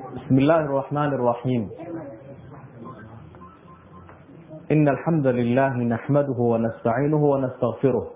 [0.00, 1.70] بسم الله الرحمن الرحيم
[4.72, 8.06] إن الحمد لله نحمده ونستعينه ونستغفره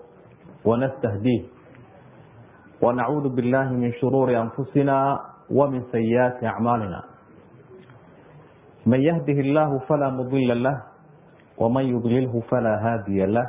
[0.65, 1.41] ونستهديه
[2.81, 5.19] ونعوذ بالله من شرور أنفسنا
[5.51, 7.01] ومن سيئات أعمالنا
[8.85, 10.77] من يهده الله فلا مضل له
[11.57, 13.47] ومن يضلله فلا هادي له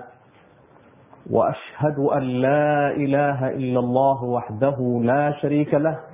[1.31, 6.12] وأشهد أن لا إله إلا الله وحده لا شريك له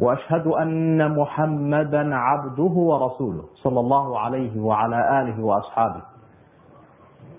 [0.00, 6.02] وأشهد أن محمدا عبده ورسوله صلى الله عليه وعلى آله وأصحابه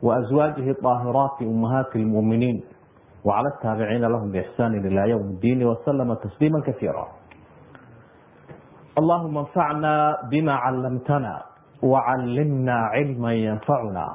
[0.03, 2.63] وأزواجه الطاهرات أمهات المؤمنين
[3.25, 7.07] وعلى التابعين لهم بإحسان إلى يوم الدين وسلم تسليما كثيرا
[8.97, 11.41] اللهم انفعنا بما علمتنا
[11.83, 14.07] وعلمنا علما ينفعنا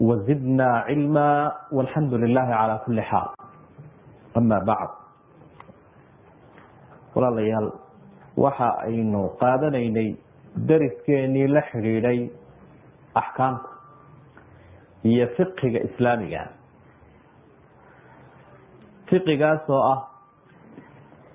[0.00, 3.28] وزدنا علما والحمد لله على كل حال
[4.36, 4.88] أما بعد
[7.14, 7.74] walaalayaal
[8.43, 10.09] waxa aynu qaadanaynay
[10.69, 12.19] dariskeenii la xidhiidhay
[13.21, 13.69] axkaamta
[15.11, 16.41] iyo fiqiga islaamiga.
[19.09, 19.99] Fiqigaas oo ah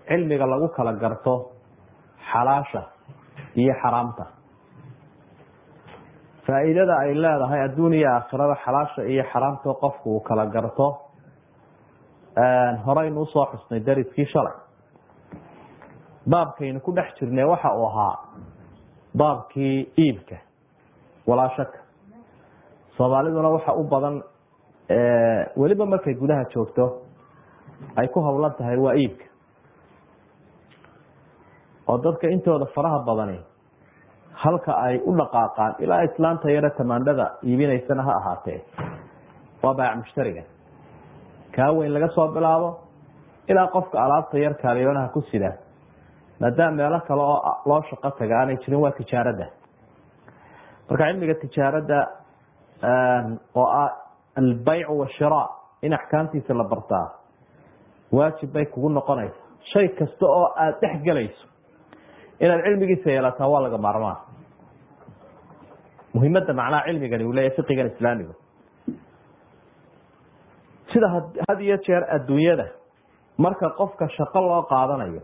[0.09, 1.35] cilmiga lagu kala garto
[2.33, 2.83] xalaasha
[3.57, 4.25] iyo xaraamta.
[6.47, 10.87] Faa'iidada ay leedahay adduun iyo aakhirada xalaasha iyo xaraamta qofku uu kala garto
[12.87, 14.55] horeynu u soo xusnay dariskii shalay
[16.31, 18.17] baabkaynu ku dhex jirnay waxa uu ahaa
[19.19, 20.37] baabkii iibka.
[21.27, 21.79] Walaa shaka
[22.97, 24.23] soomaaliduna waxa u badan
[25.57, 27.03] weliba markay gudaha joogto
[27.97, 29.25] ay ku howlan tahay waa iibka.
[31.89, 33.39] Oo dadka intooda faraha badani
[34.43, 38.61] halka ay u dhaqaaqaan ilaa islaanta yare tamaandhada iibinaysana ha ahaatee.
[39.63, 40.43] Waa baac mushtariga.
[41.57, 42.79] Kaa weyn laga soo bilaabo
[43.49, 45.53] ilaa qofka alaabta yar kaaliyoonaha ku sida
[46.41, 49.47] maadaama meelo kale oo loo shaqo taga aanay jirin waa tijaaradda
[50.89, 51.99] marka cilmiga tijaaradda
[53.61, 53.91] oo ah
[54.41, 55.43] albayc washira
[55.83, 57.07] in axkaamtiisa la bartaa
[58.19, 59.39] waajib bay kugu noqonaysa
[59.73, 61.45] shay kasta oo aada dhex gelayso
[62.45, 64.17] inaad cilmigiisa yeelataa waa laga maarmaan.
[66.15, 68.35] Muhimadda macnaha cilmigani uu leeyahy fiqigan islaamiga
[70.93, 71.09] sida
[71.49, 72.67] had iyo jeer adduunyada
[73.45, 75.23] marka qofka shaqo loo qaadanayo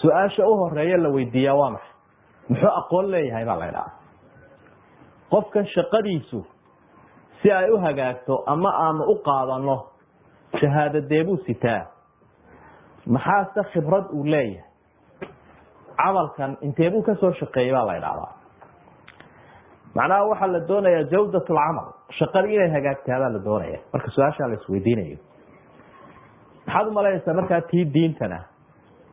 [0.00, 1.94] su'aasha u horreeya la weydiiyaa waa maxay?
[2.48, 3.84] Muxuu aqoon leeyahay baa la
[5.30, 6.46] qofkan shaqadiisu
[7.42, 9.76] si ay u hagaagto ama aanu u qaadano
[10.60, 11.86] shahaadadeebuu sitaa.
[13.06, 14.64] Maxaase khibrad uu leeyahay?
[15.96, 18.38] Camalkan inteebuu ka soo shaqeeyey baa la
[19.94, 21.88] macnaha waxaa la doonayaa jawdat lcamal
[22.18, 25.18] shaqadii inay hagaagtaabaa la doonaya marka su'aashaa la isweydiinayo
[26.66, 28.38] maxaad umalaynaysaa markaa tii diintana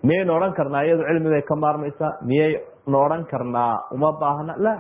[0.08, 0.84] miyaynu odhan karnaa?
[0.88, 2.12] Iyadu cilmibay ka maarmaysaa.
[2.30, 3.74] Miyaynu odhan karnaa?
[3.96, 4.54] Uma baahna?
[4.66, 4.74] La.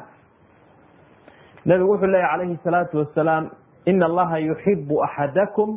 [1.65, 3.43] Nabigu wuxuu leeya calayhi salaatu wasalaam
[3.85, 5.69] ina allaha yuxibu axadakum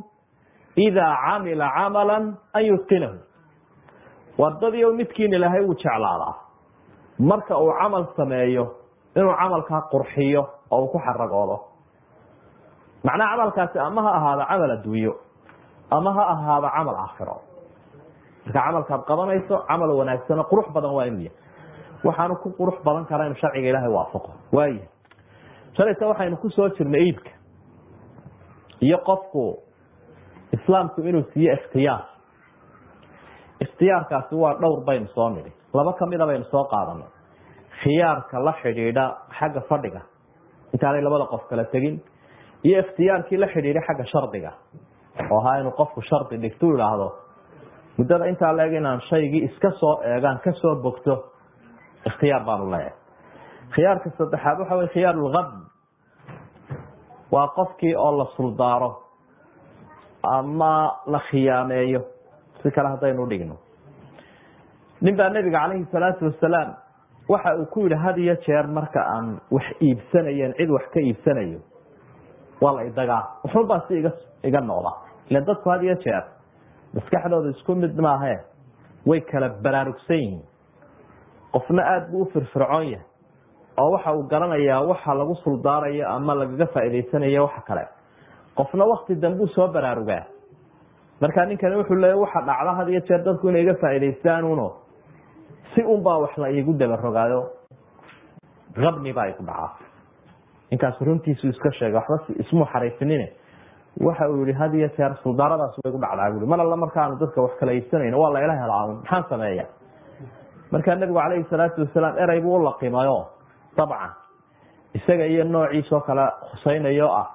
[0.86, 2.16] idaa camila camala
[2.56, 3.16] an yutqinahu
[4.38, 6.34] wadadii midkiin ilaahay wuu jeclaadaa.
[7.18, 8.64] Marka uu camal sameeyo
[9.16, 11.56] inuu camalkaa qurxiyo oo uu ku xaragoodo.
[13.04, 15.12] Macnaha camalkaasi ama ha ahaado camal adduunyo
[15.96, 17.36] ama ha ahaado camal aakhiro
[18.48, 21.36] marka camalkaad qabanayso camal wanaagsano qurux badan waa inu yahay
[22.04, 24.30] waxaanu ku qurux badan karaa inu sharciga ilaahay waafaqo.
[24.52, 24.86] Waaya
[25.76, 27.30] shalayta waxaynu ku jirnay iibka.
[28.80, 29.58] Iyo qofku
[30.52, 32.04] islaamku inuu siiyo ikhtiyaar.
[33.60, 37.08] Ikhtiyaarkaasi waa dhowr baynu soo nidhi laba kamida baynu soo qaadanay
[37.82, 39.04] khiyaarka la xidhiidha
[39.38, 40.00] xagga fadhiga.
[40.72, 42.00] Intaanay labada qof kala tegin.
[42.64, 44.52] Iyo ikhtiyaarkii la xidhiidha xagga shardiga.
[45.30, 47.27] Oo ahaa inuu qofku shardi dhigtu idhaahdo
[47.98, 51.14] muddada intaa leeg inaan shaygii iska soo eegaan ka soo bogto
[52.06, 52.94] ikhtiyaar baanu leeyahay.
[53.74, 55.48] Khiyaarka saddexaad waxa wey khiyaar lgab
[57.32, 58.90] waa qofkii oo la suldaaro
[60.22, 62.00] ama la khiyaameeyo.
[62.62, 63.56] Si kale haddaynu dhigno.
[65.00, 66.74] Nin baa nabiga calayhi salaatu wasalaam
[67.28, 71.60] waxa uu ku yihi had iyo jeer marka aan wax iibsanayen cid wax ka iibsanayo
[72.60, 74.10] waa la idagaa wuxunbaa si iga
[74.42, 74.92] iga noqda
[75.30, 76.24] ilan dadku had iyo jeer
[76.94, 78.38] maskaxdooda isku mid maahe
[79.06, 80.42] way kala baraarugsan yihiin.
[81.52, 83.04] Qofna aada buu u firfircoon yahay
[83.78, 87.84] oo waxa uu garanayaa waxa lagu suldaarayo ama lagaga faa'idaysanayo waxa kale.
[88.56, 90.24] Qofna wakti dambuu soo baraarugaa.
[91.20, 94.72] Marka ninkani wuxuu leeya waxa dhacda had iyo jeer dadku inay iga faa'idaystaanuno
[95.74, 97.50] si unbaa wax la iigu dabarogaayo
[98.74, 99.76] qabni baa igu dhacaa.
[100.70, 103.32] Ninkaas runtiisu iska sheegay waxba ismuu xariifinine
[104.06, 107.42] waxa uu yihi had iyo jeer suldaaradaas way gu dhacdaa bui mar alla markaanu dadka
[107.42, 109.64] wax kala iibsanayno waa layla helaa maxaan sameeya
[110.72, 113.18] markaa nebigu calayhi salaatu wasalaam erey buu u laqimayo
[113.76, 114.10] dabcan.
[114.94, 117.26] Isaga iyo noociisoo kale khusaynayo ah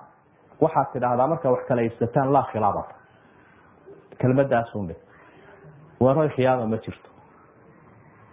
[0.63, 2.93] waxaad tidhaahdaa markaa wax kala iibsataan laa khilaabata
[4.19, 4.95] kelmadaasunbe
[5.99, 7.09] waroy khiyaama ma jirto.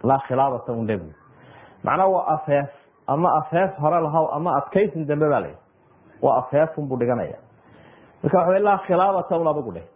[0.03, 1.13] Laa khilaabata un nebigu
[1.83, 2.69] macnaa waa afeef
[3.07, 5.57] ama afeef hore lahaw ama adkaysin dambe baa layihi
[6.21, 7.37] waa afeefunbuu dhiganaya
[8.23, 9.87] marka waxa laa khilaabata un adigu dheh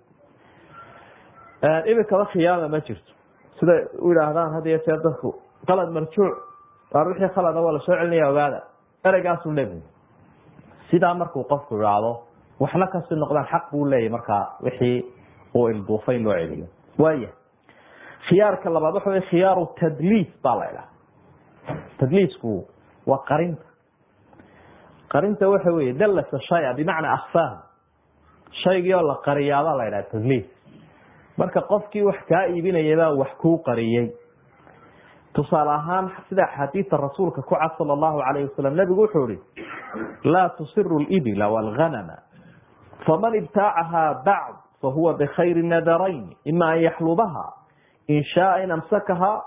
[1.92, 3.12] imikaba khiyaama ma jirto.
[3.60, 5.30] Siday u yidhaahdaan had iyo jeer dadku
[5.68, 6.33] qalad marjuuc
[6.94, 8.60] waar wixii khalada waa la soo celinaya ogaada
[9.07, 9.81] ereygaasu nebigu.
[10.92, 12.12] Sidaa markuu qofku idhaahdo
[12.60, 15.06] waxna kasi noqdaan xaq buu leeyahy markaa wixii
[15.56, 16.68] uu ilduufay loo celiyo.
[17.00, 17.30] Waaya
[18.27, 20.88] khiyaarka labaad waxa wey khiyaaru tadliis baa la idhaha
[22.00, 22.68] tadliisku
[23.07, 23.66] waa qarinta.
[25.13, 27.57] Qarinta waxa weye dallasa shaya bimacnaa akfaahu
[28.52, 30.46] shaygii oo la qariyaabaa la idhaha tadliis
[31.38, 34.12] marka qofkii wax kaa iibinayabaa wax kuu qariyey
[35.34, 39.40] tusaale ahaan sida axaadiida rasuulka ku cad sala allahu calayh wasalam nebigu wuxuu ihi
[40.24, 42.18] laa tusiru libila walganama
[43.06, 47.46] faman ibtaacahaa bacd fahuwa bikhayri nadarayn ima an yaxlubaha
[48.08, 49.42] in shaaa in amsakahaa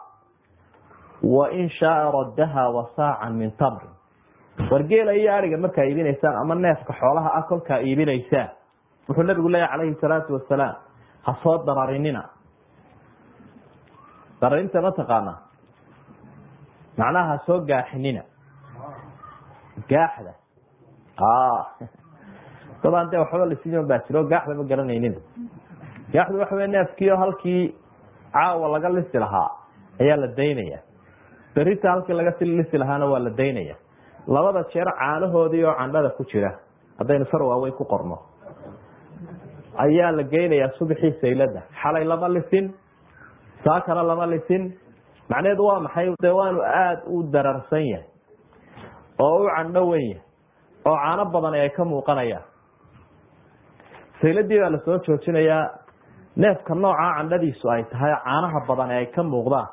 [1.23, 1.49] wa
[1.79, 3.91] shaaa raddaha wasaacan min tamrin.
[4.71, 8.58] Wargeela iyo ariga markaa iibinaysaan ama neefka xoolaha ah kolkaa iibinaysaan
[9.09, 10.77] wuxuu nabigu leeyahy calayhi salaatu wasalaam
[11.27, 12.23] ha soo dararinina
[14.41, 15.35] dararinta ma taqaana
[16.99, 18.23] macnaha ha soo gaaxinina.
[19.91, 20.33] Gaaxda.
[22.83, 25.15] Dabaan dee waxba lasiiman baa jiro gaaxda ma garanaynin
[26.13, 27.75] gaaxdu waxa wey neefkiio halkii
[28.33, 29.49] caawa laga lisi lahaa
[30.01, 30.79] ayaa la daynaya.
[31.55, 33.77] Berita halkii laga lisi lahaana waa la daynaya.
[34.27, 36.51] Labada jeer caanahoodii oo candhada ku jira
[36.99, 38.19] haddaynu far waaweyn ku qorno
[39.85, 41.61] ayaa la geynayaa subaxii saylada.
[41.83, 42.67] Xalay lama lisin
[43.65, 44.65] saakana lama lisin.
[45.31, 46.09] Macnaheedu waa maxay?
[46.23, 48.05] De waanu aada u dararsan yahay
[49.19, 50.23] oo u candho wen yahay
[50.89, 52.45] oo caano badan ay ka muuqanayaan
[54.23, 55.65] sayladii baa la soo joojinayaa
[56.43, 59.69] neefka noocaa candhadiisu ay tahay caanaha badan ee ay ka muuqdaan.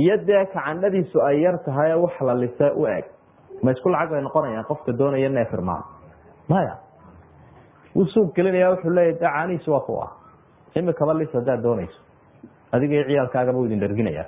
[0.00, 3.04] Iyo dee ka candhadiisu ay yar tahay wax la lise u eg.
[3.62, 5.82] Ma isku lacag bay noqonayaan qofka doonaya neef irmaan
[6.48, 6.74] maya
[7.96, 10.10] wuu suuq gelinaya wuxuu leeya de caanihiisu waa ku ah
[11.20, 12.00] lis haddaad doonayso
[12.72, 14.24] adiga ciyaalkaagaba u idin dharginaya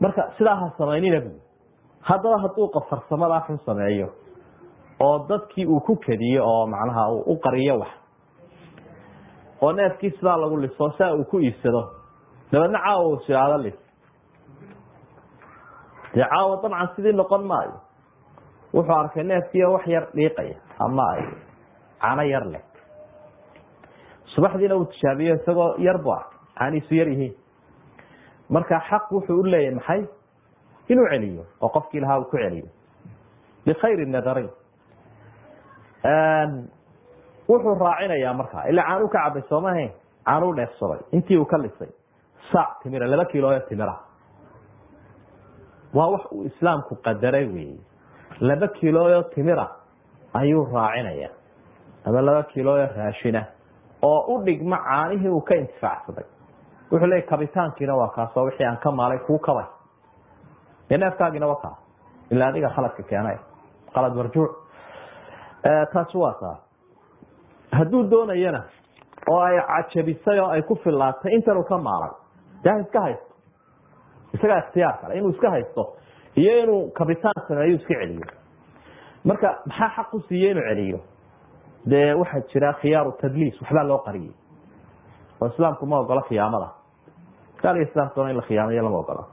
[0.00, 1.30] marka sidaa ha samaynina bu
[2.08, 4.08] haddaba hadduu qafarsamadaa xun sameeyo
[5.06, 7.92] oo dadkii uu ku kediyo oo macnaha u qariyo wax
[9.62, 11.82] oo neefkii sidaa lagu liso saa uu ku iibsado
[12.52, 13.78] dabeedna caawa siaado lis
[16.14, 17.76] dee caawa dabcan sidii noqon maayo
[18.74, 21.06] wuxuu arkay neefkii wax yar dhiiqaya ama
[22.02, 22.62] ay cano yar leh.
[24.34, 27.34] Subaxdiina uu tijaabiyo isagoo yar bu arkay caanihiisu yar yihiin
[28.50, 30.02] marka xaq wuxuu u leeyahay maxay?
[30.88, 32.66] Inuu celiyo oo qofkii lahaa uu ku celiyo.
[33.66, 34.50] Bikhayri nadarayn
[37.48, 39.90] wuxuu raacinayaa markaa ila caanuu ka cabay soomahayn
[40.26, 41.88] caanuu dheefsaday intii uu ka lisay.
[42.52, 43.96] Saac timira laba kiilooyo timira.
[45.94, 47.78] Waa wax uu islaamku qadaray weeye.
[48.40, 49.68] Laba kiilooyo timira
[50.34, 51.30] ayuu raacinaya
[52.06, 53.44] ama laba kiilooyo raashina.
[54.02, 56.24] Oo u dhigma caanihii uu ka intifaacsaday
[56.90, 59.64] wuxuu leeyay kabitaankiina waa kaasoo wixii aan ka maalay kuu kabay.
[60.90, 61.76] Dee neefkaagiina waa kaa
[62.30, 63.38] ilaa adiga khaladka keenay.
[63.94, 64.50] Khalad marjuuc.
[65.92, 66.56] Taasi waa taa
[67.72, 68.62] hadduu doonayana
[69.30, 72.10] oo ay cajabisay oo ay ku fillaatay intan uu ka maalay
[72.64, 73.34] dee iska haysto.
[74.34, 75.14] Isagaa ikhtiyaar kale.
[75.18, 75.96] Inuu iska haysto
[76.36, 78.26] iyo inuu kabitaan sameeyo iska celiyo.
[79.24, 80.98] Marka maxaa xaq u siiye inuu celiyo
[81.90, 84.32] dee waxaa jira khiyaaru tadliis waxbaa loo qariyey
[85.40, 86.68] oo islaamku ma ogola khiyaamada.
[87.62, 89.24] Gaal iyo islaamka doona in la khiyaamayo lama ogola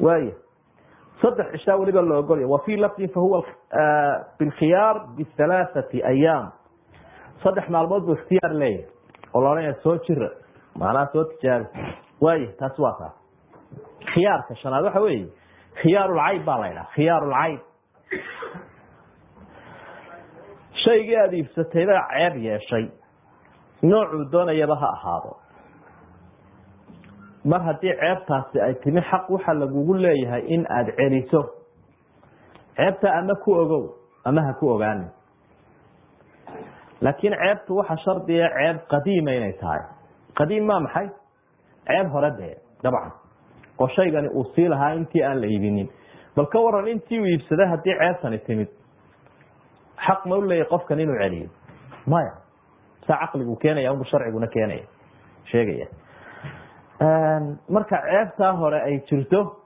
[0.00, 0.32] waaya
[1.22, 3.42] saddex cishaa weliba la ogolya wa fii lafdin fahuwa
[4.38, 6.52] bilkhiyaar bihalaathati ayaam
[7.42, 8.86] saddex maalmood buu ikhtiyaar leeyahay
[9.34, 10.28] oo la odhanaya soo jira.
[10.78, 11.66] Macnaha soo tijaabi
[12.20, 13.14] waaya taasi waa taas.
[14.14, 15.26] Khiyaarka shanaad waxa weeye
[15.82, 17.60] khiyaarulcayb baa la ydhaha khiyaarulcayb
[20.90, 22.86] shaygii aada iibsatay baa ceeb yeeshay.
[23.82, 25.36] Noocuu doonayaba ha ahaado.
[27.44, 31.42] Mar haddii ceebtaasi ay timi xaq waxa lagugu leeyahay in aada celiso.
[32.76, 33.84] Ceebta ama ku ogow
[34.24, 35.06] ama ha ku ogaani
[37.00, 39.80] laakiin ceebtu waxa shardiga ceeb qadiima inay tahay.
[40.38, 41.08] Qadiim maa maxay?
[41.86, 43.12] Ceeb hore dee dabcan.
[43.78, 45.88] Oo shaygani uu sii lahaa intii aan la iibinin.
[46.36, 48.68] Bal ka waran intii uu iibsaday haddii ceebtani timid
[50.06, 51.48] xaq ma u leeyahy qofkan inuu celiyo?
[52.06, 52.32] Maya.
[53.06, 54.84] Saa caqligu keenaya unbu sharciguna keenaya.
[55.50, 55.86] Sheegaya.
[57.68, 59.56] Marka ceebtaa hore ay jirto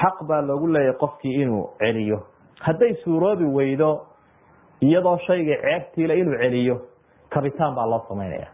[0.00, 2.18] xaq baa loogu leeyahay qofkii inuu celiyo.
[2.60, 4.06] Hadday suuroobi weydo
[4.80, 6.76] iyadoo shayga ceebtiile inuu celiyo
[7.30, 8.48] kabitaan baa loo samaynaya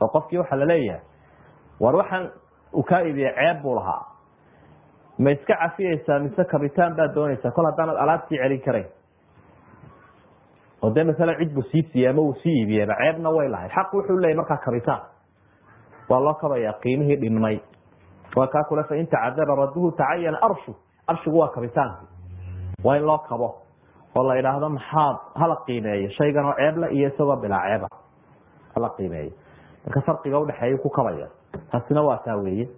[0.00, 1.00] oo qofkii waxaa la leeyahay
[1.80, 2.30] war waxaan
[2.72, 4.04] uu kaa iibiye ceeb buu lahaa.
[5.18, 7.50] Ma iska cafiyeysaa mise kabitaan baad doonaysaa?
[7.50, 8.86] Kol haddaanad alaabtii celin karayn
[10.82, 13.70] oo dee masalan cid buu sii siiyey ama uu sii iibiyeba ceebna way lahayd.
[13.72, 15.00] Xaq wuxuu leeyahy markaa kabitaan
[16.08, 17.60] waa loo kabayaa qiimihii dhinmay
[18.36, 20.74] waa kaa kule fain tacadara raduhu tacayana arshu.
[21.06, 22.08] Arshigu waa kabitaankii
[22.84, 23.48] waa in loo kabo.
[24.16, 26.10] Oo la idhaahdo maxaad hala qiimeeyo.
[26.10, 27.88] Shaygan oo ceebla iyo isagoo bilaa ceeba.
[28.74, 29.32] Hala qiimeeyo.
[29.86, 31.28] Marka farqiga udhexeeya ku kabaya
[31.72, 32.68] taasina waa taa weeye.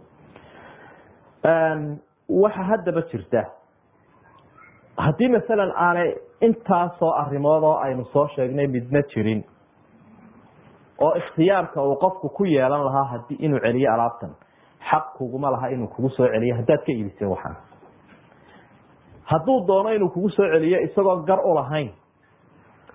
[2.28, 3.44] Waxa haddaba jirta
[4.98, 9.44] haddii masalan aanay intaasoo arrimood oo aynu soo sheegnay midna jirin
[10.98, 14.30] oo ikhtiyaarka uu qofku ku yeelan lahaa haddii inuu celiyo alaabtan
[14.90, 16.54] xaq kuguma laha inuu kugu soo celiyo.
[16.56, 17.56] Haddaad ka iibisay waxaan.
[19.24, 21.90] Hadduu doono inuu kugu soo celiyo isagoo gar u lahayn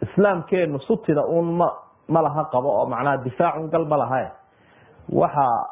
[0.02, 1.68] islaamkeenu sutida uun ma
[2.08, 4.32] ma laha qabo oo macnaha difaacun gal ma laha
[5.12, 5.68] waxaa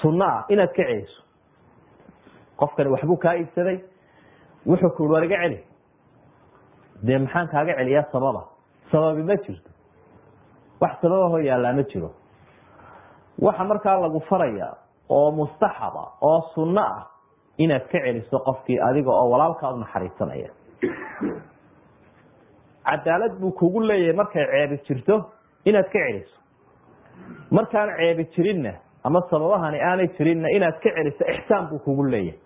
[0.00, 1.22] sunno ah inaad ka celiso.
[2.56, 3.78] Qofkani waxbuu kaa iibsaday
[4.66, 5.58] wuxuu ku war iga celi.
[7.02, 8.42] Dee maxaan kaaga celiyaa sababa?
[8.90, 9.70] Sababi ma jirto.
[10.80, 12.10] Wax sababahoo yaallaa ma jiro.
[13.38, 14.74] Waxa markaa lagu faraya
[15.08, 17.06] oo mustaxaba oo sunno ah
[17.58, 20.50] inaad ka celiso qofkii adiga oo walaalkaa u naxariisanaya.
[22.86, 25.30] Cadaalad buu kugu leeyahay markay ceebi jirto
[25.64, 26.36] inaad ka celiso.
[27.50, 28.72] Markaan ceebi jirinna
[29.04, 32.38] ama sababahani aanay jirinna inaad ka celiso ixsaan buu kugu leeyahay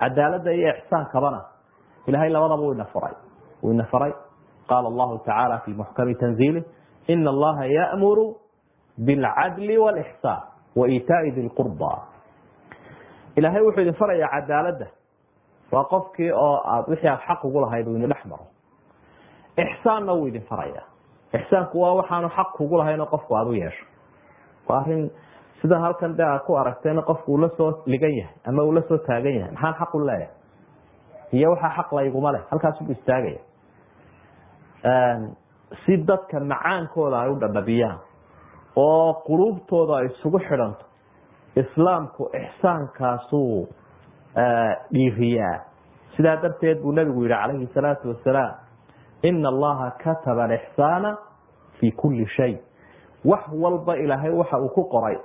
[0.00, 1.40] cadaaladda iyo ixsaankabana
[2.06, 3.14] ilahay labadaba u ina faray
[3.62, 4.12] uu ina faray
[4.68, 6.64] qaala allahu tacaala fi muxkami tanziili
[7.08, 8.36] ina allaha ya'muru
[8.98, 10.42] bilcadli wاlixsaan
[10.76, 12.18] wa di lqurba
[13.36, 14.86] ilaahay wuxuu idin farayaa cadaaladda.
[15.72, 18.46] Waa qofkii oo aad wixii aad xaq ugu lahayd uu idin dhex maro.
[19.56, 20.82] Ixsaanna wuu idin faraya
[21.34, 23.84] ixsaanku waa waxaanu xaq kugu lahayn oo qofku aad u yeesho.
[24.68, 25.10] Waa arrin
[25.62, 28.82] sida halkan de aad ku aragteen qofku uu la soo ligan yahay ama uu la
[28.88, 29.50] soo taagan yahay.
[29.52, 30.28] Maxaan xaq u leeyahay?
[31.32, 32.42] Iyo waxaa xaq layguma leh.
[32.50, 33.40] Halkaasuu istaagaya.
[35.84, 37.98] Si dadka macaankooda ay u dhadhabiyaan
[38.76, 40.84] oo quluubtooda ay isugu xidhanto
[41.56, 43.66] islaamku ixsaankaasuu
[44.92, 45.58] dhiiriyaa.
[46.16, 48.54] Sidaa darteed buu nabigu yihi calayhi salaatu wasalaam
[49.22, 51.16] ina allaha kataba alixsaana
[51.80, 52.56] fi kuli shay.
[53.24, 55.18] Wax walba ilaahay waxa uu ku qoray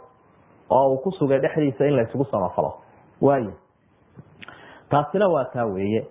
[0.74, 2.74] oo uu ku sugay dhexdiisa in laysugu samafalo.
[3.22, 3.54] Waayo
[4.90, 6.08] taasina waa taa weeye.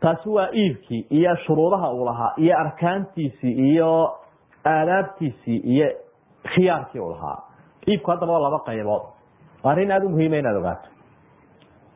[0.00, 4.14] Taasi waa iibkii iyo shuruudaha uu lahaa iyo arkaantiisii iyo
[4.66, 5.88] aadaabtiisii iyo
[6.54, 7.38] khiyaarkii uu lahaa.
[7.88, 9.02] Iibku haddaba waa laba qaybood.
[9.64, 10.88] Arrin aada u muhiima inaad ogaato.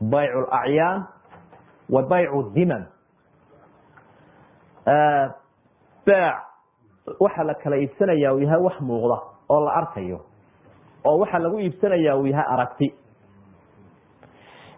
[0.00, 1.06] Baycu lacyaan
[1.90, 2.86] wa baycu diman
[6.06, 6.34] beec
[7.20, 9.18] waxa la kala iibsanaya uu yahay wax muuqda
[9.48, 10.20] oo la arkayo
[11.04, 12.88] oo waxa lagu iibsanaya uu yahay aragti.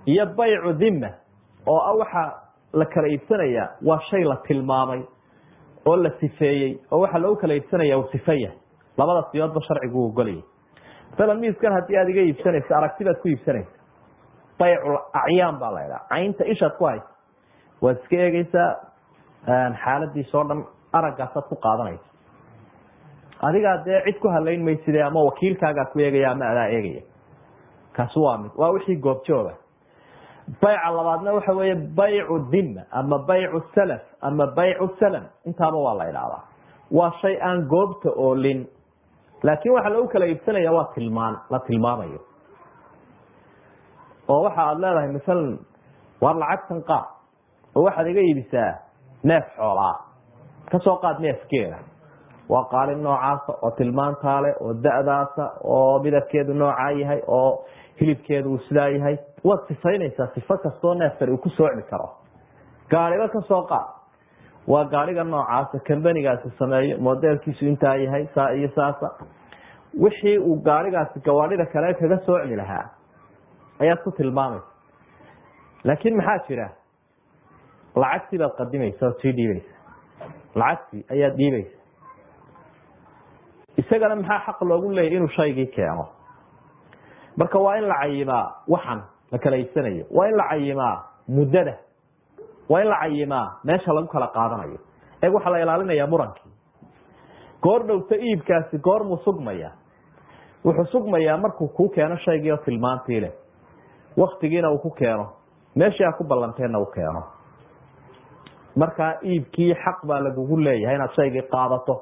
[0.07, 1.11] Iyo baycu dhima
[1.67, 2.23] oo ah waxa
[2.73, 5.03] la kala iibsanaya waa shay la tilmaamay
[5.87, 8.59] oo la sifeeyey oo waxa lagu kala iibsanaya uu sife yahay.
[8.99, 10.43] Labada siyoodba sharcigu ogolayay
[11.11, 13.79] masalan miiskan haddii aad iga iibsanayso aragti baad ku iibsanaysa
[14.59, 17.09] baycul acyaan baa la idhaha caynta ishaad ku haysa.
[17.83, 18.71] Waad iska eegeysaa
[19.85, 20.61] xaaladiis oo dhan
[20.93, 22.07] araggaasaad ku qaadanaysa
[23.49, 27.03] adigaa dee cid ku hadlayn mayside ama wakiilkaagaa ku eegaya ama adaa eegaya.
[27.97, 28.51] Kaasi waa mid.
[28.57, 29.55] Waa wixii goobjooga.
[30.63, 35.25] Bayca labaadna waxa weeye baycu dhima ama baycu salaf ama baycu salam.
[35.47, 36.43] Intaaba waa la idhaahdaa
[36.91, 38.67] waa shay aan goobta oolin.
[39.43, 42.21] Laakiin waxa lagu kala iibsanaya waa tilmaan la tilmaamayo.
[44.29, 45.59] Oo waxa aada leedahay masalan
[46.21, 47.07] waar lacagtan qaad.
[47.77, 48.73] Oo waxaad iga iibisaa
[49.25, 49.97] neef xoolaa.
[50.71, 51.79] Kasoo qaad neefkeeda
[52.53, 57.65] waa qaalin noocaasa oo tilmaantaa leh oo da-daasa oo midabkeedu noocaa yahay oo
[58.01, 59.17] hilibkeedu uu sidaa yahay
[59.49, 62.09] waad sifaynaysaa sifo kastoo neefkan uu ku sooci karo
[62.91, 63.87] gaariba ka soo qaad
[64.73, 69.11] waa gaariga noocaasa kambanigaasi sameeyo modelkiisu intaa yahay saa iyo saasa
[70.05, 72.85] wixii uu gaarigaasi gawaadhida kale kaga soocmi lahaa
[73.83, 74.71] ayaad ku tilmaamaysa
[75.85, 76.69] laakiin maxaa jira
[78.03, 79.75] lacagtii baad qadimaysa ood sii dhiibaysa
[80.63, 81.79] lacagtii ayaad dhiibaysa
[83.77, 86.07] isagana maxaa xaq loogu leeyay inuu shaygii keeno?
[87.37, 89.01] Marka waa in la cayimaa waxan
[89.33, 90.97] la kala iibsanayo waa in la cayimaa
[91.29, 91.75] muddada.
[92.69, 94.79] Waa in la cayimaa meesha lagu kala qaadanayo.
[95.23, 96.51] Eeg waxaa la ilaalinayaa murankii.
[97.63, 99.71] Goor dhowta iibkaasi goormuu sugmaya?
[100.65, 103.33] Wuxuu sugmayaa markuu kuu keeno shaygii oo tilmaantii leh.
[104.17, 105.27] Waktigiina uu ku keeno.
[105.77, 107.23] Meeshii aad ku ballanteenna u keeno.
[108.77, 111.95] Markaa iibkii xaq baa lagugu leeyahay inaad shaygii qaadato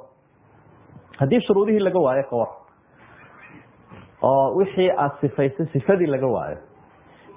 [1.22, 2.50] haddii shuruudihii laga waayo ka war.
[4.22, 6.58] Oo wixii aada sifaysay sifadii laga waayo.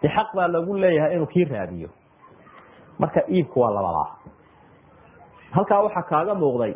[0.02, 1.90] Dee xaq baa lagu leeyahay inuu kii raadiyo.
[3.00, 4.10] Marka iibku waa labadaa
[5.56, 6.74] halkaa waxaa kaaga muuqday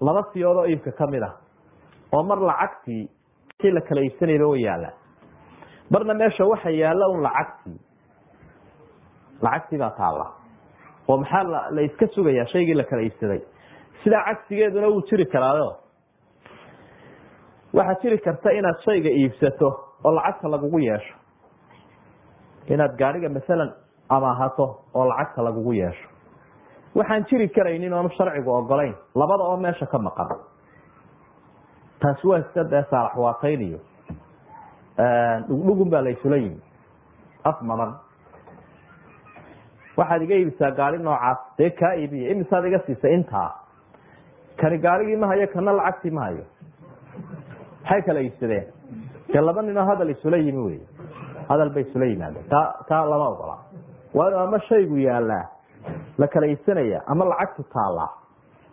[0.00, 1.34] laba siyood oo iibka ka mid ah.
[2.12, 3.08] Oo mar lacagtii
[3.60, 4.94] si la kala iibsanayba way yaallaan
[5.90, 7.78] marna meesha waxa yaalla un lacagtii.
[9.42, 10.26] Lacagtii baa taalla.
[11.08, 12.46] Oo maxaa la iska sugayaa?
[12.52, 13.40] Shaygii la kala iibsaday
[14.04, 15.68] sidaa cagsigeeduna wuu jiri karaayo
[17.74, 19.68] waxaad jiri karta inaad shayga iibsato
[20.04, 21.14] oo lacagta lagugu yeesho.
[22.68, 23.72] Inaad gaariga masalan
[24.08, 26.08] amaahato oo lacagta lagugu yeesho.
[26.94, 30.28] Waxaan jiri karaynin oonu sharcigu ogolayn labada oo meesha ka maqan.
[32.00, 33.80] Taasi waa iska dee saalaxwaatayn iyo
[35.48, 36.60] dhugdhugun baa la isula yimi
[37.44, 37.92] af madan.
[39.96, 43.50] Waxaad iga iibisaa gaari noocaas dee kaa iibiya imisaad iga siisay intaa
[44.60, 46.44] kani gaarigii ma hayo kana lacagtii ma hayo.
[47.82, 48.66] Maxay kala iibsadeen
[49.32, 50.78] dee laba ninoo hadal isula yimi wey
[51.48, 52.44] hadal bay isula yimaadeen.
[52.50, 53.56] Taa taa lama ogola.
[54.14, 55.44] Waa inu ama shaygu yaalaa
[56.18, 58.10] la kala iibsanaya ama lacagtu taallaa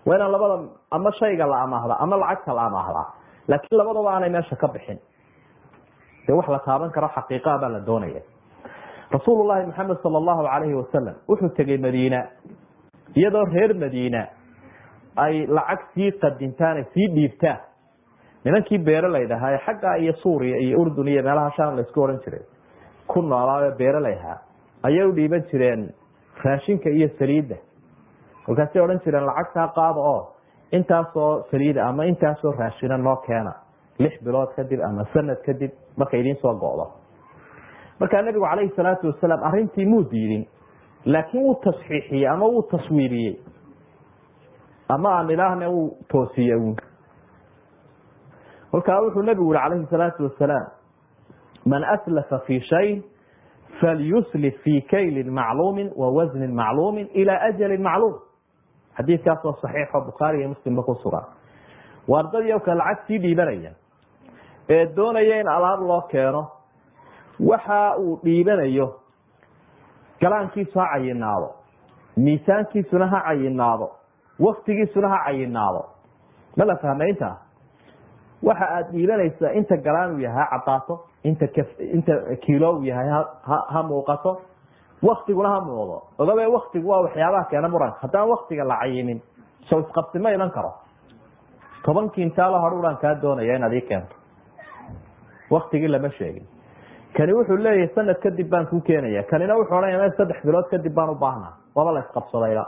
[0.05, 0.55] waa inaan labada
[0.91, 3.07] ama shayga la amaahdaa ama lacagta la amaahdaa
[3.47, 4.99] laakiin labadaba aanay meesha ka bixin.
[6.27, 8.21] Dee wax la taaban karo xaqiiqaa baa la doonaya.
[9.13, 12.19] Rasuul maxamed sal allahu alayhi wasalam wuxuu tegey madiina
[13.15, 14.27] iyadoo reer madiina
[15.15, 17.57] ay lacag sii qadintaan sii dhiibtaan
[18.45, 22.43] nimankii beeraley dhahaa xagga iyo suuriya iyo urdun iyo meelaha sham ohan jiray
[23.07, 24.39] ku noolaayo beeraley ahaa
[24.83, 25.89] ayay u dhiiban jireen
[26.43, 27.55] raashinka iyo saliidda.
[28.45, 30.35] Kolkaasay odhan jireen lacagtaa qaada oo
[30.71, 33.53] intaasoo saliida ama intaasoo raashina noo keena.
[33.99, 36.91] Lix bilood kadib ama sanad kadib marka idiin soo go'do
[37.99, 40.43] markaa nabigu calayhi salaatu wasalaam arintii muu diidin
[41.05, 43.35] laakiin wuu tasxiixiyey ama wuu taswiiriyey
[44.89, 46.75] ama aan ilaahna uu toosiyey un
[48.71, 50.67] kolkaa wuxuu nabigu yihi calayhi salaatu wasalaam
[51.65, 53.01] man aslafa fi shay
[53.81, 58.19] falyuslif fi kaylin macluumin wa wasnin macluumin ila ajalin macluum.
[58.97, 61.25] Xadiidkaas oo saxiixo bukhaari iyo muslimba ku sugan.
[62.07, 63.71] Waardadii o kale lacag sii dhiibanaya
[64.69, 66.47] ee doonaya in alaab loo keeno
[67.39, 68.87] waxa uu dhiibanayo
[70.21, 71.49] galaankiisu ha cayinaado
[72.17, 73.89] miisaankiisuna ha cayinaado
[74.39, 75.85] waktigiisuna ha cayinaado
[76.57, 77.35] ma la fahmay intaa
[78.43, 81.45] waxa aada dhiibanaysaa inta galaan uu yahay ha cadaato inta
[81.97, 82.13] inta
[82.45, 83.09] kiilo yahay
[83.73, 84.41] ha muuqato.
[85.03, 86.01] Waktiguna ha muuqdo.
[86.17, 89.21] Ogabe waktigu waa waxyaabaha keena muranka haddaan waktiga la cayinin
[89.69, 90.71] sow isqabsi ma iman karo.
[91.85, 94.15] Toban kintaalo hadhuuran kaa doonaya inaad ii keento.
[95.51, 96.47] Waktigii lama sheegin.
[97.17, 101.09] Kani wuxuu leeyahay sanad kadib baan kuu keenaya kanina wuxuu odhanaya saddex bilood kadib baan
[101.09, 101.53] u baahnaa.
[101.75, 102.65] Waba la isqabsadayba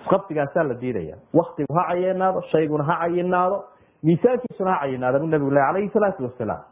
[0.00, 1.16] isqabsigaasaa la diidaya.
[1.34, 3.64] Waktigu ha cayinaado shayguna ha cayinaado
[4.02, 6.62] miisaankiisuna ha cayinaado bu nabigu le alayhi salaatu wasalaam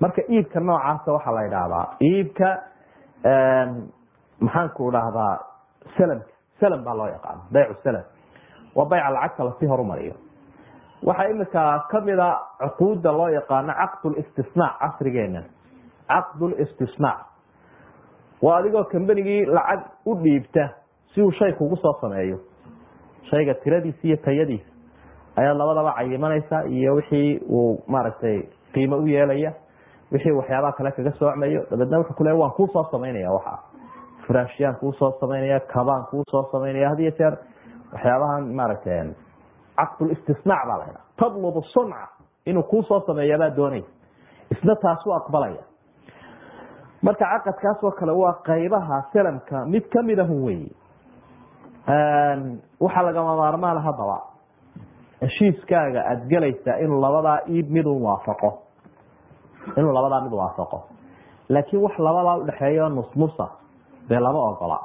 [0.00, 2.48] marka iibka noocaasa waxaa la idhaahdaa iibka
[4.40, 5.34] maxaanku dhahdaa
[5.98, 6.30] salamka.
[6.60, 8.04] Salam baa loo yaqaana baycu salam.
[8.76, 10.14] Waa bayca lacagta la sii horumariyo.
[11.06, 12.28] Waxaa imika kamida
[12.60, 15.42] cuquudda loo yaqaano caqdulistisnaac casrigeena
[16.08, 17.20] caqdulistisnaac
[18.42, 20.64] waa adigoo kambanigii lacag u dhiibta
[21.16, 22.38] si uu shay kugu soo sameeyo
[23.30, 24.68] shayga tiradiisa iyo tayadiisa
[25.36, 29.52] ayaad labadaba cayimanaysa iyo wixii uu maaragtay qiimo u yeelaya
[30.12, 33.58] wixii waxyaabaha kale kaga soocmayo dabeedna wuxuu kule waan kuu soo samaynaya waxa.
[34.26, 37.34] Furaashyaan kuu soo samaynaya kabaan kuu soo samaynaya had jeer
[37.92, 39.08] waxyaabahan maaragtay
[39.76, 42.08] caqdulistisnaac baa laydhaha tadlubu sunca
[42.46, 43.88] inuu kuu soo sameeyaabaa doonaysa
[44.50, 45.62] isna taasuu aqbalaya.
[47.02, 50.70] Marka caqadkaas oo kale waa qaybaha salamka mid ka mid ahun weyi
[51.86, 54.18] waxaa lagama maarmaan haddaba
[55.22, 58.50] heshiiskaaga aada gelaysaa inuu labadaa iib midun waafaqo.
[59.76, 60.78] Inuu labadaa mid waafaqo.
[61.48, 63.46] Laakiin wax labadaa udhexeeya nusnusa
[64.08, 64.78] dee lama ogola.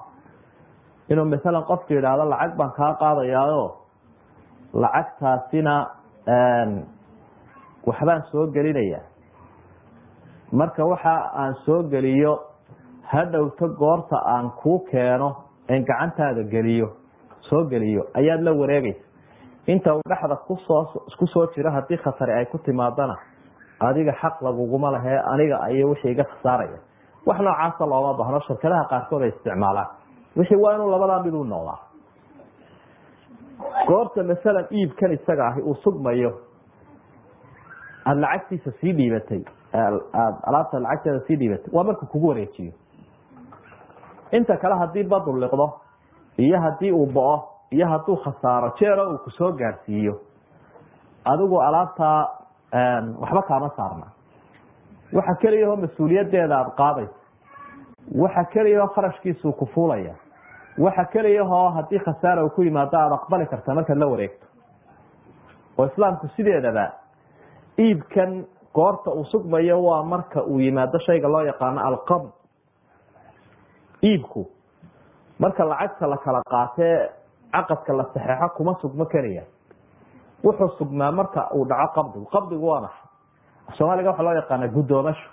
[1.10, 3.64] Inuu masalan qofka yidhaahdo lacag baan kaa qaadayaayo
[4.74, 5.76] lacagtaasina
[7.88, 9.02] waxbaan soo gelinaya.
[10.52, 12.40] Marka waxa aan soo geliyo
[13.12, 15.36] hadhowto goorta aan kuu keeno
[15.80, 16.90] gacantaada geliyo
[17.50, 19.04] soo geliyo ayaad la wareegaysa
[19.68, 20.86] inta uu dhexda ku soo
[21.20, 23.16] ku soo jiro haddii khatari ay ku timaadana
[23.80, 26.80] adiga xaq laguguma lehe aniga iyo wixii iga khasaaraya.
[27.26, 29.88] Wax noocaasa looma bahno shirkadaha qaarkood ay isticmaalaan.
[30.38, 31.80] Wixii waa inuu labadaa mid u noqdaa
[33.88, 36.32] goorta masalan iibkan isaga ahi uu sugmayo
[38.06, 39.42] aada lacagtiisa sii dhiibatay
[40.48, 42.74] alaabta lacagteeda sii dhiibatay waa markuu kugu wareejiyo
[44.32, 45.67] inta kale haddii badu liqdo
[46.38, 50.13] iyo haddii uu bo-o iyo hadduu khasaaro jeero uu ku soo gaadhsiiyo
[51.26, 52.30] adigu alaabtaa
[53.22, 54.06] waxba kaama saarna.
[55.13, 57.15] Waxa keliyahoo mas'uuliyadeeda aada qaadayso
[58.22, 60.15] waxa keliyahoo kharashkiisuu ku fuulaya.
[60.80, 64.46] Waxa keliyahoo haddii khasaara ku yimaado aada aqbali karta markaad la wareegto.
[65.78, 66.86] Oo islaamku sideedaba
[67.80, 72.30] iibkan goorta uu sugmayo waa marka uu yimaado shayga loo yaqaano alqabd
[74.04, 74.46] iibku.
[75.40, 77.10] Marka lacagta la kala qaatee
[77.54, 79.44] caqadka la saxeexo kuma sugmo keliya.
[80.44, 83.08] Wuxuu sugmaa marka uu dhaco qabdigu qabdigu waa maxay?
[83.70, 85.30] Af soomaaliga waxaa loo yaqaana guddoomasho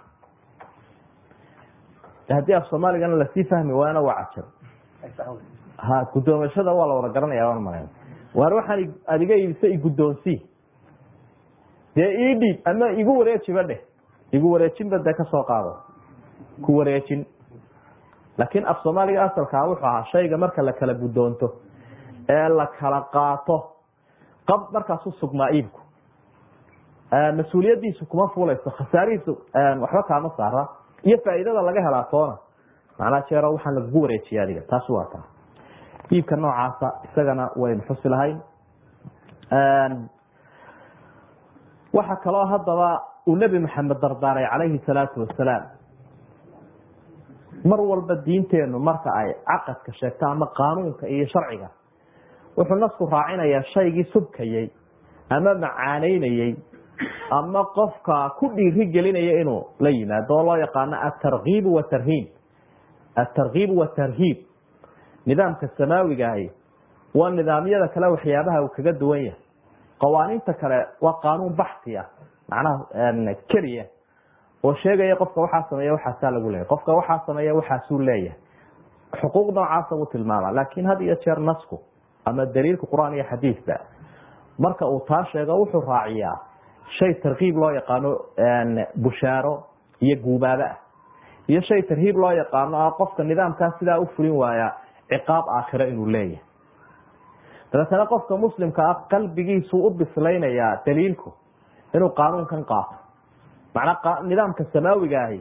[2.28, 4.44] haddii af soomaaligana la sii fahmi waana waa cajab
[5.76, 7.88] ha guddoomashada waa la wada garanaya waan malen
[8.34, 10.38] waar waxaan adiga iibisa iguddoonsii
[11.96, 13.80] dee ii dhiib ama igu wareejiba dheh.
[14.32, 15.76] Igu wareejinba dee ka soo qaado.
[16.62, 17.24] Ku wareejin
[18.38, 21.46] laakiin af soomaaliga asalkaa wuxuu ahaa shayga marka la kala guddoonto
[22.28, 23.56] ee la kala qaato
[24.48, 25.80] qab markaasu sugmaa iibku.
[27.36, 29.32] Mas'uuliyadiisu kuma fuulayso khasaarihiisu
[29.82, 30.66] waxba kaama saara.
[31.04, 32.36] Iyo faa'iidada laga helaa toona.
[32.98, 35.24] Macnaa jeero waxaan lagugu wareejiya adiga taasi waa taa.
[36.12, 38.38] Iibka noocaasa isagana waynu xusi lahayn.
[41.94, 42.90] Waxa kaloo haddaba
[43.26, 45.62] uu nebi maxamed dardaaray calayhi salaatu wasalaam
[47.64, 51.68] mar walba diinteenu marka ay caqadka sheegto ama qaanuunka iyo sharciga
[52.56, 54.70] wuxuu nasku raacinayaa shaygii subkayey
[55.30, 56.56] ama macaaneynayey
[57.30, 62.26] ama qofka ku dhiiri gelinaya inuu la yimaado oo loo yaqaano atarkiibu watarhiib
[63.16, 64.38] atarkiibu watarhiib
[65.26, 66.50] nidaamka samaawigahi
[67.14, 69.40] waa nidaamyada kale waxyaabaha uu kaga duwan yahay.
[70.00, 72.06] Qawaaniinta kale waa qaanuun baxsi ah
[72.48, 73.84] macnaha keliya
[74.64, 78.38] oo sheegaya qofka waxaa sameeya waxaasaa lagu leeyahy qofka waxaa sameeya waxaasuu leeyahay.
[79.20, 81.78] Xuquuq noocaasa u tilmaama laakiin had iyo jeer nasku
[82.24, 83.76] ama daliilka qur'aan iyo xadiidba
[84.58, 86.36] marka uu taa sheego wuxuu raaciyaa
[86.98, 88.10] shay tarkiib loo yaqaano
[89.02, 89.54] bushaaro
[90.00, 90.76] iyo guubaabo ah
[91.48, 94.72] iyo shay tarhiib loo yaqaano ah qofka nidaamkaa sidaa u fulin waaya
[95.08, 96.42] ciqaab aakhiro inuu leeyahay.
[97.72, 101.32] Dabeetana qofka muslimka ah qalbigiisuu u bislaynayaa daliilku
[101.94, 102.94] inuu qaanuunkan qaato
[103.78, 105.40] macnaa nidaamka samaawiga ahi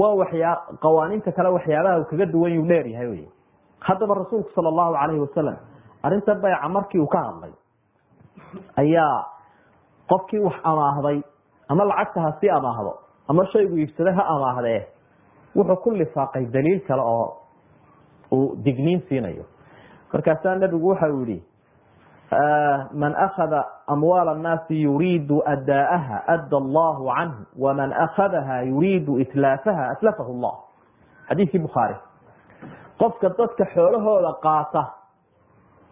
[0.00, 3.24] waa waxyaa qawaaniinta kale waxyaabaha kaga duwan yuu dheeryahay wey
[3.80, 5.56] haddaba rasuulku sala allahu calayhi wasalam
[6.02, 7.52] arrinta bayca markii uu ka hadlay
[8.76, 9.26] ayaa
[10.08, 11.22] qofkii wax amaahday
[11.68, 14.86] ama lacagta ha amaahdo ama shaygu iibsaday ha amaahdee
[15.56, 17.36] wuxuu ku lifaaqay daliil kale oo
[18.32, 19.44] uu digniin siinayo.
[20.12, 21.42] Markaasaa nebigu waxa uu yihi
[22.92, 30.56] man akada amwaal annaasi yuriidu adaaha adda allahu canhu waman akadaha yuriidu itlaafaha atlafahu llah
[31.28, 31.96] xadiiskii bukhaari
[33.00, 34.82] qofka dadka xoolahooda qaata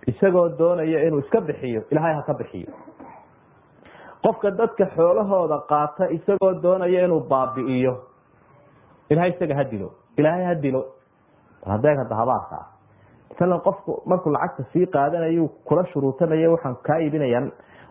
[0.07, 2.73] isagoo doonaya inuu iska bixiyo ilaahay ha ka bixiyo
[4.27, 7.95] qofka dadka xoolahooda qaata isagoo doonaya inuu baabi'iyo
[9.11, 10.85] ilahay isaga ha dilo ilaahay ha dilo
[11.67, 12.67] hadeekada habaarka ah
[13.31, 17.41] masalan qofku markuu lacagta sii qaadanayu kula shuruutamaya waxaan kaa iibinaya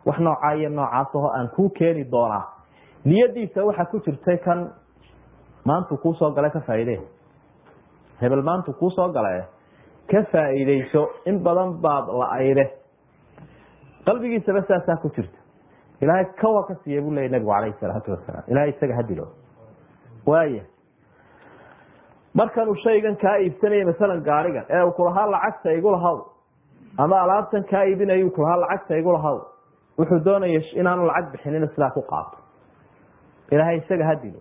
[0.06, 2.44] wax noocaa iyo noocaas aho aan kuu keeni doonaa.
[3.06, 4.70] Niyadiisa waxa ku jirtay kan
[5.66, 7.00] maantu kuusoo gala ka faaide
[8.22, 9.46] hebel maantu kuusoo gala
[10.12, 12.66] ka faa'iideyso in badan baad la-ayde
[14.06, 15.38] qalbigiisaba saasaa ku jirta.
[16.02, 19.28] Ilaahay kawa ka siiya buu leya nabigu calayhi salaatu wasalaam ilahay isaga ha dilo.
[20.26, 20.64] Waaya
[22.36, 25.92] markanuu shaygan kaa iibsanaya masalan gaarigan ee kulahaa lacagta igu
[26.98, 29.38] ama alaabtan kaa iibinayu kulahaa lacagta igu lahaw
[29.98, 32.38] wuxuu doonaya inaanu lacag bixinin sidaa ku qaato.
[33.52, 34.40] Ilaahay isaga ha dilo.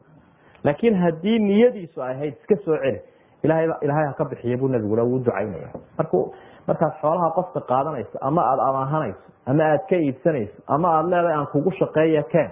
[0.65, 3.01] Laakiin haddii niyadiisu ay ahayd iska soo celi
[3.45, 6.35] ilahay ilaahay haka bixiya buu nabigula wuu ducaynaya marku
[6.69, 11.47] markaad xoolaha qofka qaadanayso ama aada amaahanayso ama aada ka iibsanayso ama aada leedahay aan
[11.53, 12.51] kugu shaqeeya keen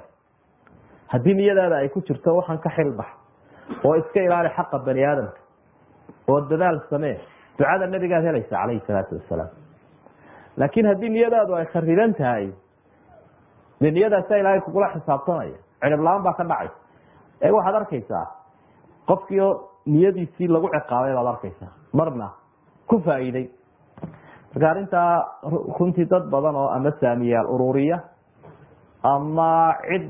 [1.13, 3.07] haddii niyadaada ay ku jirto waxaan ka xilbax
[3.85, 5.39] oo iska ilaali xaqa bani aadamka
[6.29, 7.17] oo dadaal samee
[7.59, 9.51] ducada nabigaad helaysa calayhi salaatu wasalaam
[10.57, 12.47] laakiin haddii niyadaadu ay khariban tahay
[13.81, 16.77] de niyadaasa ilaahay kugula xisaabtamaya cirib la'aan baa ka dhacaysa.
[17.43, 18.25] Ee waxaad arkaysaa
[19.11, 19.49] qofkiio
[19.87, 22.29] niyadiisii lagu ciqaabay baad arkaysaa marna
[22.89, 23.47] ku faa'iiday.
[24.55, 25.13] Marka arrintaa
[25.79, 27.99] runtii dad badan oo ama saamiyaal ururiya
[29.03, 30.05] ama cid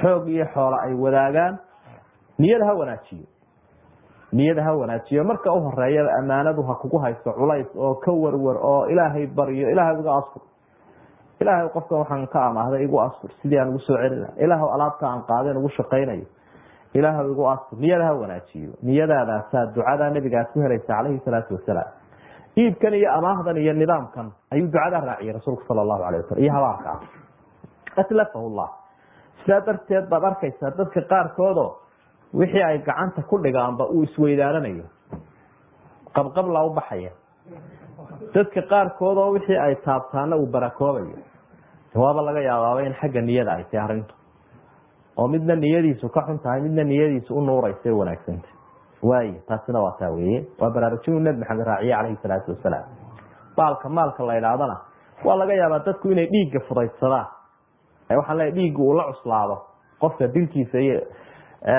[0.00, 1.58] xoog iyo xoolo ay wadaagaan
[2.38, 3.26] niyada ha wanaajiyo.
[4.32, 5.24] Niyada ha wanaajiyo.
[5.24, 9.96] Marka u horeeyaba ammaanadu ha kugu hayso culays oo ka warwar oo ilaahay baryo ilaahay
[10.00, 10.42] uga asfur.
[11.40, 14.28] Ilaahay qofkan waxaan ka amaahday igu astur sidii aan ugu soo celina.
[14.36, 16.26] Ilaahw alaabta aan qaadeen ugu shaqaynayo.
[16.94, 18.72] Ilaahw igu astur niyada ha wanaajiyo.
[18.82, 21.90] Niyadaadaasaa ducadaa nabiga ku helaysa calayhi salaatu wasalaam.
[22.56, 26.98] Iibkan iyo amaahdan iyo nidaamkan ayuu ducadaa raaciyay rasuulku sala allahu alay wasalam iyo habaarkaa
[27.96, 28.70] atlafahu llah
[29.42, 31.70] sidaa darteed baad arkaysaa dadka qaarkoodoo
[32.34, 34.84] wixii ay gacanta ku dhigaanba uu isweydaaranayo.
[36.14, 37.10] Qabqablaa u baxaya.
[38.34, 41.18] Dadka qaarkood oo wixii ay taabtaana uu barakoobayo.
[41.94, 44.14] Waaba laga yaabaaba in xagga niyada ay tahay arrintu.
[45.16, 48.48] Oo midna niyadiisu ka xun tahay midna niyadiisu u nuuraysa wanaagsanta
[49.02, 50.44] waaye taasina waa taa weeye.
[50.60, 52.84] Waa baraarujinu nebi maxamed raaciye calayhi salaatu wasalaam.
[53.56, 54.76] Baalka maalka la idhaahdana
[55.24, 57.26] waa laga yaabaa dadku inay dhiigga fudaydsadaan
[58.10, 59.56] waxaan leeya dhiigga uu la cuslaado.
[60.00, 61.00] Qofka dilkiisa iyo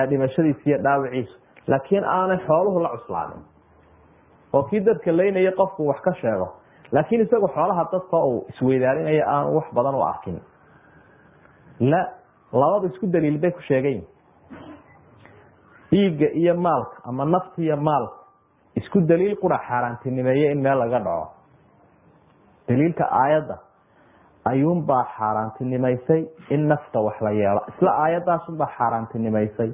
[0.09, 1.35] dhimashadiisa iyo dhaawiciisu
[1.67, 3.41] laakiin aanay xooluhu la cuslaadin
[4.53, 6.47] oo kii dadka laynaya qofku wax ka sheego.
[6.91, 10.39] Laakiin isagu xoolaha dadka uu isweydaarinaya aanu wax badan u arkin.
[11.79, 12.01] La
[12.53, 14.03] labadu isku daliil bay ku sheegayin
[15.91, 18.15] dhiigga iyo maalka ama nafta iyo maalka
[18.75, 21.27] isku daliil qura xaaraantinimeeye in meel laga dhaco.
[22.67, 23.57] Daliilka aayadda
[24.51, 29.71] ayuunbaa xaaraantinimaysay in nafta wax la yeelo isla aayadaasunbaa xaaraantinimaysay.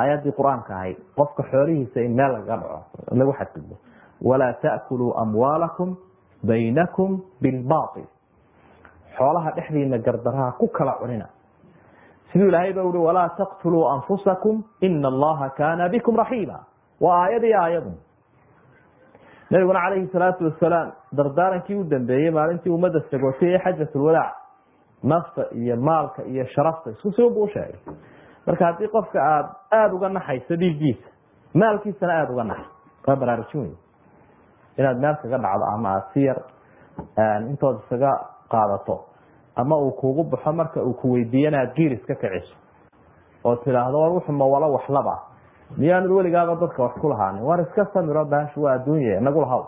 [0.00, 2.78] Aayaddii qur'aanka ahayd qofka xoolihiisa in meel laga dhaco
[3.20, 3.74] lagu xadgudbo.
[4.22, 5.96] Walaa taakuluu amwaalakum
[6.46, 8.06] baynakum bilbail
[9.16, 11.26] xoolaha dhexdiina gardaraha ku kala cunina.
[12.32, 16.58] Siduu ilaahay ba ui walaa taqtuluu anfusakum ina allaha kaana bikum raxiima
[17.00, 17.90] waa aayadii aayadu
[19.50, 24.32] nabiguna calayhi salaatu wasalaam dardaarankii u dambeeyey maalintii ummadda sagootay ee xajatulwadaac
[25.02, 27.80] nafta iyo maalka iyo sharafta isku siban buu usheegay
[28.46, 31.08] marka haddii qofka aada aada uga naxayso dhiiggiisa
[31.54, 32.66] maalkiisana aada uga naxay.
[33.06, 33.72] Waa baraarujin wey
[34.78, 36.38] inaad meel kaga dhacdo ama aad si yar
[37.50, 38.12] intood isaga
[38.50, 39.04] qaadato
[39.56, 42.54] ama uu kugu baxo marka uu ku weydiiyana aad giir iska kiciso
[43.44, 45.14] oo tidaahdo war wuxuma walo waxlaba
[45.76, 49.66] miyaanad weligaaba dadka wax ku lahaanin war iska samiro baashu waa adduunya nagu lahaw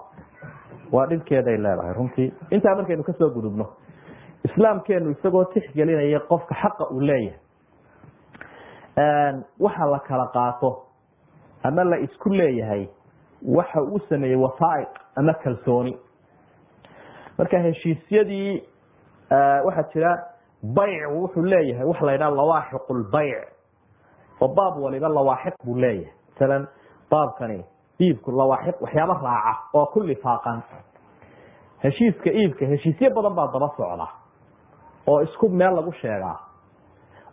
[0.92, 2.32] waa dhibkeeday leedahay runtii.
[2.50, 3.66] Intaa markaynu ka soo gudubno
[4.44, 7.38] islaamkeenu isagoo tixgelinaya qofka xaqa uu leeyahay.
[9.60, 10.82] Waxa la kala qaato
[11.62, 12.88] ama la isku leeyahay
[13.44, 15.98] waxa uu sameeyey wasaa'iq ama kalsooni.
[17.38, 18.62] Marka heshiisyadii
[19.64, 20.24] waxaa jira
[20.62, 23.48] bayc wuxuu leeyahay waxa la yidhaha lawaaxiq lbayc
[24.40, 26.12] oo baab waliba lawaaxiq buu leeyahay.
[26.32, 26.68] Masalan
[27.10, 27.64] baabkani
[28.00, 30.62] iibku lawaaxiq waxyaaba raaca oo ku lifaaqan.
[31.84, 34.06] Heshiiska iibka heshiisyo badan baa daba socda
[35.06, 36.38] oo isku meel lagu sheegaa.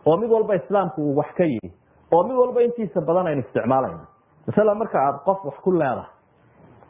[0.06, 1.72] Oo mid walba islaamku uu wax ka yidhi
[2.12, 4.04] oo mid walba intiisa badan aynu isticmaalayno
[4.46, 6.10] masalan marka aada qof wax ku leedahay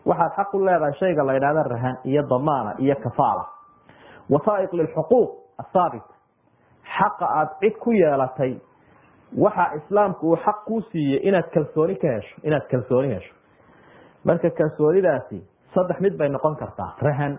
[0.07, 3.45] waxaad xaq u leedahay shayga la yidhahda rahan iyo damaana iyo kafaala.
[4.31, 5.31] Wasaa'iq lilxuquuq
[5.63, 6.07] athaabit
[6.99, 8.53] xaqa aada cid ku yeelatay
[9.37, 13.35] waxa islaamku uu xaq kuu siiyey inaad kalsooni ka hesho inaad kalsooni hesho.
[14.25, 15.43] Marka kalsoonidaasi
[15.75, 16.97] saddex mid bay noqon kartaa.
[17.03, 17.39] Rahan.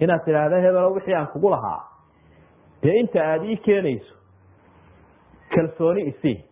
[0.00, 1.80] Inaad tidhaahda hebelo wixii aan kugu lahaa.
[2.82, 4.14] Dee inta aada ii keenayso
[5.54, 6.44] kalsooni isii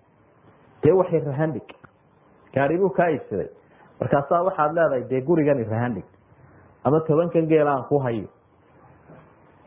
[0.82, 1.68] dee waxay rahan dhig.
[2.54, 3.48] Gaari kaa iibsaday.
[4.00, 6.04] Markaasaa waxaad leedahay dee gurigani rahan dhig.
[6.84, 8.28] Ama tobankan geela aan ku hayo.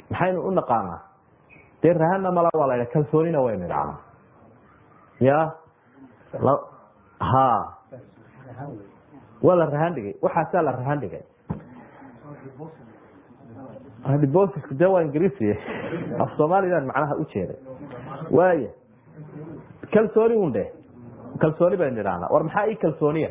[0.10, 1.00] Maxaynu u naqaanaa?
[1.84, 4.15] Dee rahanna mala waa la kalsoonina waynu idhahnaa
[5.20, 5.52] ya.
[7.20, 7.48] Ha.
[9.42, 10.14] Waa la rahan dhigay.
[10.22, 11.24] Waxaasaa la rahan dhigay.
[14.78, 15.58] De waa ingiriisi.
[16.20, 17.58] Af soomalidan macnaha ujeeday
[18.32, 18.70] waaya
[19.94, 20.66] kalsooni un dhe
[21.42, 23.30] kalsooni baynu idhahnaa war maxaa ii kalsooniya?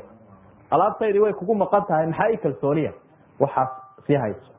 [0.71, 2.07] Alaabtaydii way kugu maqan tahay.
[2.07, 2.93] Maxaa ii kalsooniya?
[3.41, 3.69] Waxaas
[4.07, 4.51] sii hayso.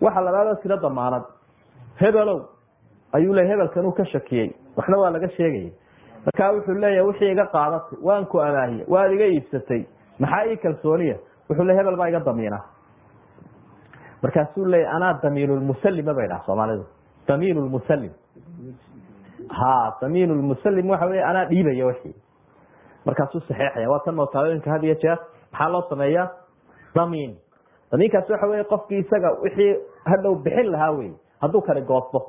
[0.00, 1.22] Waxa labaadoo tiro damaanad.
[2.00, 2.40] Hebelow
[3.12, 4.54] ayuu le hebelkan ka shakiyey.
[4.76, 5.72] Waxna waa laga sheegayay
[6.24, 9.82] markaa wuxuu leeyahay wixii iga qaadatay waan ku amaahiye waad iga iibsatay.
[10.18, 11.16] Maxaa ii kalsooniya?
[11.48, 12.60] Wuxuu le hebel baa iga damiina.
[14.22, 16.84] Markaasuu leeya anaa damiinulmusalima bay dhaha soomaalidu.
[17.28, 18.12] Damiin lmusalim
[19.48, 22.14] ha damiin lmusalim waxa wey anaa dhiibaya wixii.
[23.06, 25.18] Markaasuu saxeexaya waa tan mootaalooyinka had iyo jeer
[25.52, 26.28] maxaa loo sameeyaa?
[26.94, 27.36] Damiin.
[27.92, 32.20] Damiinkaas waxa wey qofkii isaga wixii hadhow bixin lahaa wey hadduu kani goosto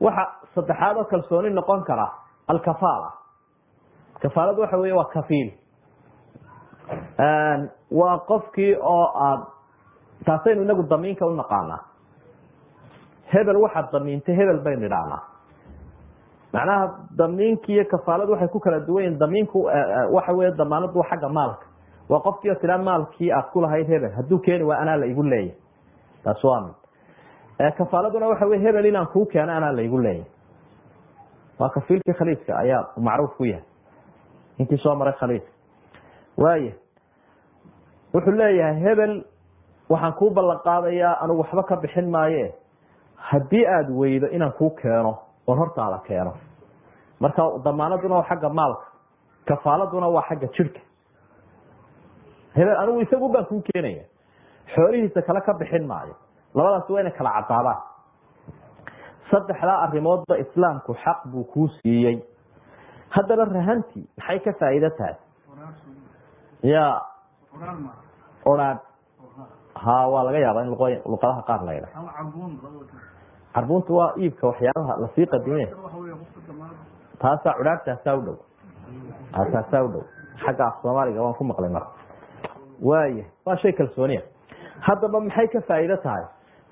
[0.00, 2.06] waxa saddexaad oo kalsooni noqon kara
[2.46, 3.12] alkafaala.
[4.22, 5.52] Kafaaladu waxa wey waa kafiil.
[7.90, 9.40] Waa qofkii oo aad
[10.24, 11.80] taasaynu inagu damiinka unaqaanaa
[13.32, 15.22] hebel waxaad damiintay hebel baynu idhahnaa
[16.52, 19.64] macnaha damiinki iyo kafaaladu waxay ku kala duwan yihiin damiinku
[20.12, 21.66] waxa wey damaanadu waa xagga maalka.
[22.08, 25.22] Waa qofkii oo tiraa maalkii aad ku hebel hadduu keeni waa anaa la igu
[26.24, 26.74] taas waa mid
[27.78, 30.24] kafaaladuna waxa wey hebel inaan kuu keeno anaa laygu leeyahy
[31.58, 33.64] waa kafiilkii khaliijka ayaa macruuf ku yahay.
[34.58, 35.50] Intii soo maray khaliijka
[36.36, 36.72] waaya
[38.14, 39.24] wuxuu leeyahay hebel
[39.88, 42.54] waxaan kuu ballan qaadayaa anugu waxba ka bixin maaye.
[43.16, 46.32] Haddii aada weydo inaan kuu keeno oon hortaada keeno.
[47.20, 48.86] Marka damaanaduna waa xagga maalka.
[49.48, 50.80] Kafaaladuna waa xagga jirhka
[52.54, 54.04] hebel anigu isagu baan kuu keenaya.
[54.74, 56.14] Xoolihiisa kale ka bixin maayo.
[56.54, 57.80] Labadaas waa inay kala cadaadaan
[59.30, 62.16] saddexdaa arrimoodba islaamku xaq buu kuu siiyey.
[63.10, 65.14] Haddaba rahantii maxay ka faa'iido tahay?
[66.62, 67.00] Ya.
[68.44, 68.78] Oraan.
[69.74, 71.88] Ha waa laga yaabaa in luqadaha qaar la ydha
[73.54, 75.66] carbuunta waa iibka waxyaabaha la sii qadime.
[77.18, 78.36] Taasaa cudhaartaasaa u dhow.
[79.32, 80.02] Taasaa u dhow.
[80.44, 81.90] Xagga af soomaaliga waan ku maqlay marka.
[82.82, 84.22] Waaya waa shay kalsooniya.
[84.80, 86.24] Haddaba maxay ka faa'iido tahay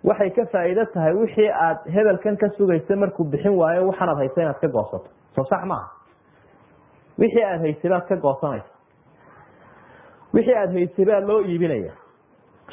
[0.04, 4.60] waxay ka faa'iido tahay wixii aad hebelkan ka sugaysa markuu bixin waayo waxaanaad haysa inaad
[4.60, 5.08] ka goosato.
[5.34, 5.88] Soo sax maaha.
[7.18, 8.72] Wixii aad haysay baad ka goosanaysa
[10.34, 11.92] wixii aad haysay baa loo iibinaya.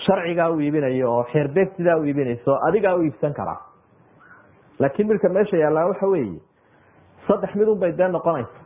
[0.05, 3.59] Sharcigaa u iibinayo oo xeerbeegsidaa u iibinayso adigaa u iibsan karaa.
[4.79, 6.39] Laakiin midka meesha yaallaa waxa weeye
[7.27, 8.59] saddex midun bay dee noqonaysa.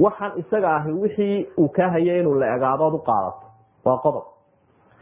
[0.00, 3.46] Waxaan isaga ahi wixii uu kaa hayay inuu la egaadood u qaadato.
[3.84, 4.24] Waa qodob.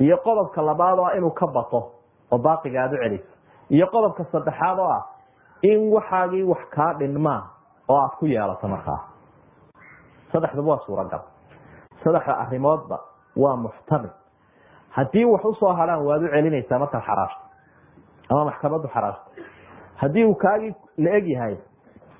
[0.00, 1.92] Iyo qodobka labaad oo inuu ka bato
[2.30, 3.32] oo baaqiga aada u celiso
[3.70, 5.02] iyo qodobka saddexaad oo ah
[5.62, 7.42] in waxaagii wax kaa dhinmaan
[7.88, 9.00] oo aada ku yeelato markaa.
[10.32, 11.20] Saddexdaba waa suuragal
[12.04, 12.98] saddexda arrimoodba
[13.36, 14.10] waa muxtamil
[14.90, 17.42] haddii wax u soo hadhaan waad u celinaysaa markaad xaraashto
[18.30, 19.30] ama maxkamaddu xaraashto
[20.00, 21.56] haddii uu kaagii la eg yahay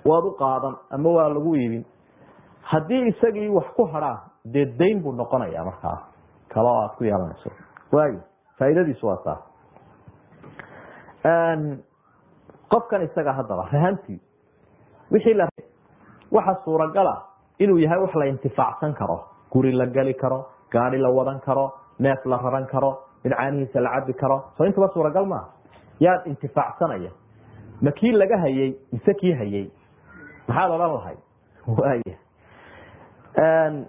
[0.05, 1.85] waad u qaadan ama waa lagu iibin.
[2.63, 5.99] Haddii isagii wax ku hadhaan dee dayn buu noqonaya markaa.
[6.49, 7.51] Kale oo aad ku yeelanayso.
[7.93, 8.21] Waayo
[8.59, 9.41] faa'iidadiisu waa saas
[12.71, 14.21] qofkan isaga haddaba rahantii
[15.13, 15.49] wixii la
[16.33, 17.23] waxa suuragala
[17.59, 19.25] inuu yahay wax la intifaacsan karo.
[19.53, 23.91] Guri la geli karo gaadi la wadan karo neef la raran karo mid caanihiisa la
[23.91, 24.45] cabi karo.
[24.57, 25.49] Soo intaba suuragal maaha.
[26.01, 27.11] Yaad intifaacsanaya.
[27.83, 29.71] Ma kii laga hayey mise kii hayey
[30.49, 31.17] maxaad odhan lahay?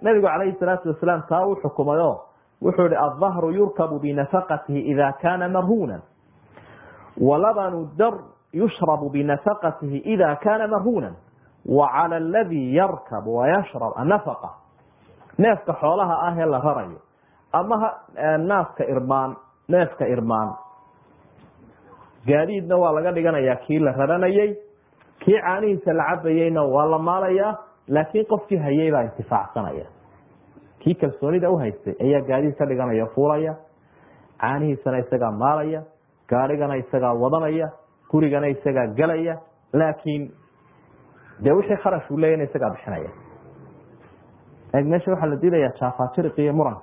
[0.02, 2.20] Nabigu calayhi salaatu wasalaam taa u xukumayo.
[2.62, 6.02] Wuxuu ihi aldahru yurkabu binafaqatihi ida kana marhunan
[7.20, 8.14] walabanu dar
[8.52, 11.14] yushrabu binafaqatihi ida kana marhunan
[11.66, 14.50] wacala aladii yarkab wayashrab annafaqa
[15.38, 16.98] neefka xoolaha ah ee la rarayo
[17.52, 17.76] ama
[18.38, 19.36] naaska irmaan
[19.68, 20.50] neefka irmaan
[22.26, 24.56] gaadiidna waa laga dhiganayaa kii la raranayey
[25.24, 27.54] kii caanihiisa la cabayeyna waa la maalayaa
[27.88, 29.86] laakiin qofkii hayay baa intifaacsanaya
[30.78, 33.54] kii kalsoonida u haystay ayaa gaadiid ka dhiganaya fuulaya
[34.40, 35.82] caanihiisana isagaa maalaya
[36.32, 37.68] gaadhigana isagaa wadanaya
[38.10, 39.34] gurigana isagaa gelaya
[39.72, 40.30] laakiin
[41.44, 43.10] dee wixii kharash uu leeyana isagaa bixinaya.
[44.90, 46.82] Meesha waxaa la diidayaa jaafaajiriq iyo muranka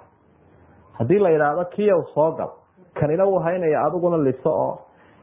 [0.97, 2.49] haddii la yidhaahdo kiyow soo gal
[2.93, 4.79] kanina uu haynaya adiguna liso oo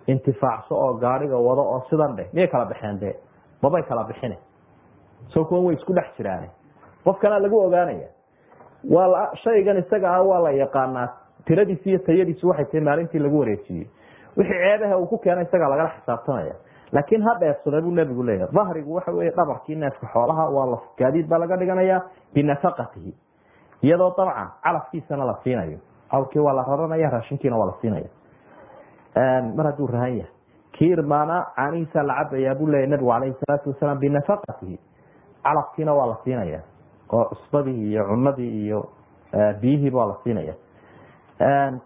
[0.07, 3.15] intifaacso oo gaadhiga wado oo sidan dheh miyay kala baxeen dee?
[3.63, 4.39] Mabay kala bixine.
[5.29, 6.51] Soo kuwan way isku dhex jiraane.
[7.05, 8.09] Qof kalea lagu ogaanaya.
[8.91, 11.09] Waa shaygan isaga ah waa la yaqaanaa
[11.47, 13.87] tiradiisi iyo tayadiisu waxay tahay maalintii lagu wareejiyey
[14.37, 16.55] wixii ceebaha uu ku keena isagaa lagala xisaabtamaya.
[16.93, 18.53] Laakiin ha dheefsada buu nebigu leeyahay.
[18.55, 22.03] Dahrigu waxa weye dhabarkii neefka xoolaha waa la gaadiid baa laga dhiganayaa
[22.35, 23.13] binafaqatihi
[23.83, 25.79] iyadoo dabcan calafkiisana la siinayo.
[26.11, 28.09] Awrkii waa la raranaya raashinkiina waa la siinaya
[29.57, 30.31] mar hadduu rahan yahay.
[30.73, 31.47] Kii irmaana
[31.95, 34.79] la cabayaa buu leeyahy nabigu calayhi salaatu wasalaam binafaqatihi
[35.43, 36.61] calafkiina waa la siinaya
[37.13, 38.89] oo cusbadii iyo cunadii iyo
[39.61, 40.55] biyihiiba waa la siinaya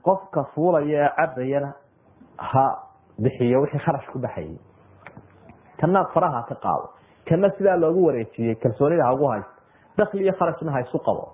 [0.03, 1.73] qofka fuulaya ee cabayana
[2.41, 2.65] ha
[3.19, 4.57] bixiyo wixii kharash ku baxayay
[5.81, 6.89] kana faraha ka qaado.
[7.29, 9.53] Kana sidaa loogu wareejiyey kalsoonida hagu haysto.
[9.97, 11.33] Dakli kharashna ha qabo.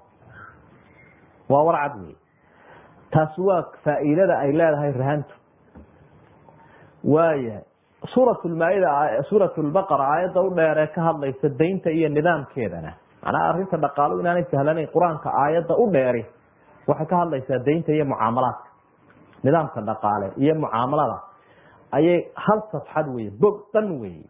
[1.49, 2.15] Waa warcad wey
[3.11, 5.35] taasi waa faa'iidada ay leedahay rahantu.
[7.05, 7.63] Waayahay
[8.15, 12.93] suurat lmaaida suurat lbaqara aayadda u dheeree ka hadlaysa daynta iyo nidaamkeedana.
[13.23, 16.27] Macnaha arrinta dhaqaalo inaanay sahlanayn qur'aanka aayadda u dheeri
[16.87, 18.66] waxay ka hadlaysaa daynta iyo mucaamalaadka
[19.47, 21.19] nidaamka dhaqaale iyo mucaamalada
[21.99, 24.25] ayay hal safxad weye bog dhan weye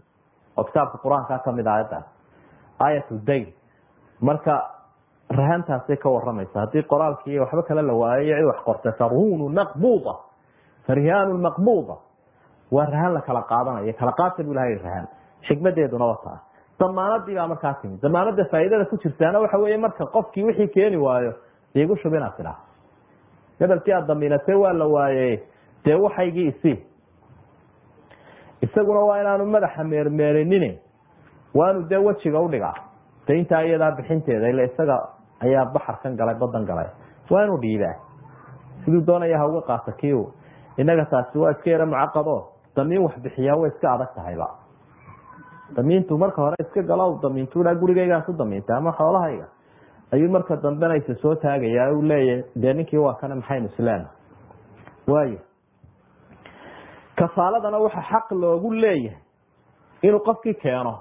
[0.59, 2.07] oo kitaabka qur'aanka ka mid aayaddaas
[2.87, 3.47] aayat dayn
[4.29, 4.55] marka
[5.41, 10.15] rahantaasay ka waramaysa haddii qoraalkii waxba kale la waayo cid wax qorta farhunu maqbuuda
[10.87, 11.97] farhihaanu maqbuuda.
[12.75, 15.07] Waa rahan la kala qaadanayo kala qaata bu ilahay rahan.
[15.47, 16.39] Xikmadeeduna wataa
[16.81, 17.99] damaanadii baa markaa timid.
[18.03, 21.33] Damaanada faa'iidada ku jirtaana waxa weeye marka qofkii wixii keeni waayo
[21.75, 22.59] igu shub inaad tidhaah
[23.61, 25.43] gobolkii aad damiinatay waa la waaye
[25.85, 26.73] dee waxaygii isi
[28.63, 30.79] isaguna waa inaanu madaxa meermeerinine
[31.55, 32.75] waanu dee wejiga udhigaa
[33.29, 34.97] dayntaa iyadaa bixinteeda ila isaga
[35.41, 36.87] ayaa baxarkan galay badan galay.
[37.31, 37.95] Waa inuu dhiibaa.
[38.85, 40.15] Siduu doonaya ha uga qaata ki
[40.79, 42.37] inaga taasi waa iska yara mucaqado.
[42.77, 44.49] Damiin wax bixiyaa way iska adag tahayba.
[45.77, 49.47] Damiintu marka hore iska galo damiintuha gurigaygaan ku damiintay ama xoolahayga
[50.13, 54.09] ayuu marka dambena isa soo taagaya u leeyahay dee ninkii waa kana maxaynu isleena
[55.07, 55.39] waayo.
[57.17, 59.19] Kafaaladana waxa xaq loogu leeyahay
[60.03, 60.99] inuu qofkii keeno.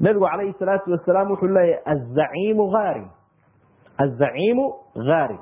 [0.00, 3.08] Nabigu calayhi salaatu wasalaam wuxuu leeyahay azaciimu haarin
[3.98, 4.64] azaciimu
[5.08, 5.40] haarin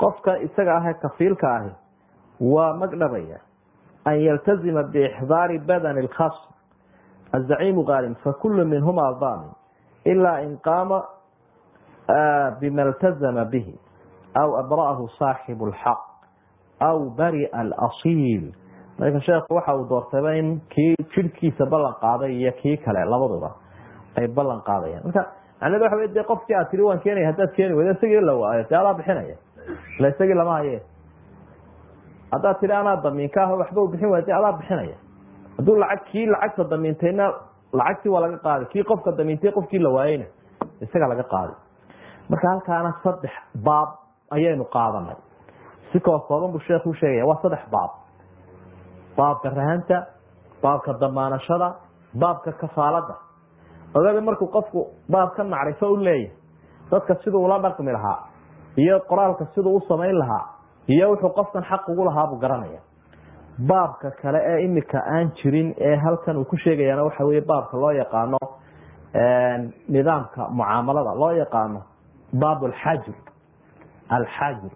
[0.00, 1.70] qofka isaga ahee kafiilka ahi
[2.40, 3.38] waa magdhabaya
[4.04, 6.36] an yaltazima biixdaari badani lkhas
[7.32, 9.50] azaciimu haarin fakulu minhuma damin
[10.12, 10.98] ilaa in qaama
[12.60, 13.74] bima ltazama bihi
[14.42, 16.00] aw abra'ahu saaxibu lxaq
[16.88, 18.52] aw baria alasiil
[18.98, 23.50] marka sheekhu waxa uu doortayba in kii jirhkiisa ballan qaaday iyo kii kale labaduba
[24.16, 25.02] ay ballan qaadayaan.
[25.04, 25.22] Marka
[25.60, 28.64] macnada waxa wey de qofkii aad tiri waan keenaya haddaad keeni weyda isagii la waayo
[28.70, 29.36] dee adaa bixinaya?
[29.98, 30.82] Ila isagii lama haye?
[32.32, 34.96] Haddaad tiri anaa damiinka ah waxba u bixin waaya de adaa bixinaya?
[35.58, 37.26] Hadduu lacag kii lacagta damiintayna
[37.72, 40.24] lacagtii waa laga qaaday kii qofka damiintay qofkii la waayeyna
[40.80, 41.56] isaga laga qaaday
[42.30, 43.32] marka halkaana saddex
[43.64, 43.88] baab
[44.30, 45.16] ayaynu qaadanay.
[45.92, 47.90] Si koo kooban buu sheekhu sheegaya waa saddex baab.
[49.16, 50.06] Baabka rahanta
[50.62, 51.68] baabka damaanashada
[52.20, 53.14] baabka kafaalada
[53.94, 54.80] ogaada markuu qofku
[55.12, 56.32] baabka macrifo u leeyahay
[56.90, 58.18] dadka siduu ula dhaqmi lahaa
[58.76, 60.44] iyo qoraalka siduu u samayn lahaa
[60.88, 62.80] iyo wuxuu qofkan xaq ugu lahaa buu garanaya
[63.58, 67.90] baabka kale ee imika aan jirin ee halkan uu ku sheegayaana waxa weye baabka loo
[67.92, 68.38] yaqaano
[69.88, 71.82] nidaamka mucaamalada loo yaqaano
[72.32, 73.14] baab alxajr
[74.08, 74.70] alxajr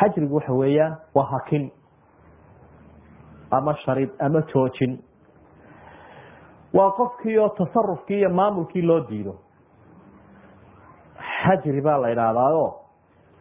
[0.00, 1.70] xajrigu waxa weeyaan waa hakin
[3.50, 4.98] ama sharid ama joojin.
[6.74, 9.34] Waa qofkii oo tasarufkii iyo maamulkii loo diido.
[11.42, 12.74] Xajri baa la idhaahdaayo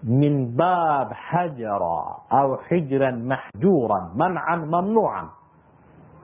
[0.04, 5.28] min baab xajara aw xijran maxjuuran mancan mamnuucan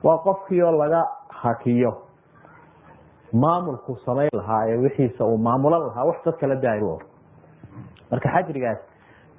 [0.02, 2.06] waa qofkii oo laga hakiyo.
[3.32, 6.98] maamulku samayn lahaa ee wixiisa uu maamulan lahaa wax dad kala daayro
[8.10, 8.78] marka xajrigaas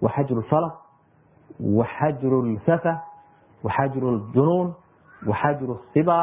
[0.01, 0.73] waa xajru lfalaq
[1.77, 2.93] wa xajru lsafa
[3.63, 4.73] wa xajru ljunuun
[5.27, 6.17] wa xajru siba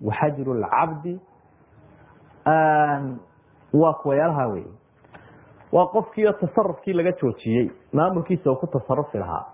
[0.00, 1.20] wa xajru lcabdi
[3.74, 4.64] waa kuwayaalaha wey
[5.74, 9.44] waa qofkiio tasarufkii laga joojiyey maamulkiisa uu ku tasarufi lahaa.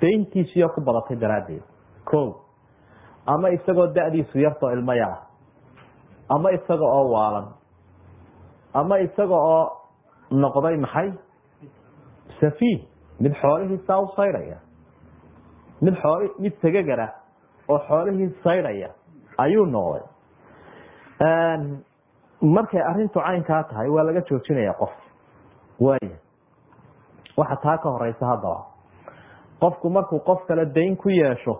[0.00, 1.62] Dayntiisiyo ku badatay daraaddeed.
[2.04, 2.40] Ko
[3.26, 5.18] ama isagoo da-diisu yartoo ilmo yara
[6.28, 7.46] ama isaga oo waalan
[8.74, 9.64] ama isaga oo
[10.30, 11.12] noqday maxay?
[12.40, 12.80] Safiih.
[13.20, 14.56] Mid xoolihiisaa u saydhaya.
[15.80, 17.08] Mid xool mid sagagara
[17.68, 18.88] oo xoolihii saydhaya
[19.38, 20.02] ayuu noqday.
[22.42, 25.02] Markay arintu caynkaa tahay waa laga joojinaya qofka
[25.84, 26.16] waaya
[27.36, 28.64] waxa taa ka horeysa haddaba
[29.60, 31.54] qofku markuu qof kale dayn ku yeesho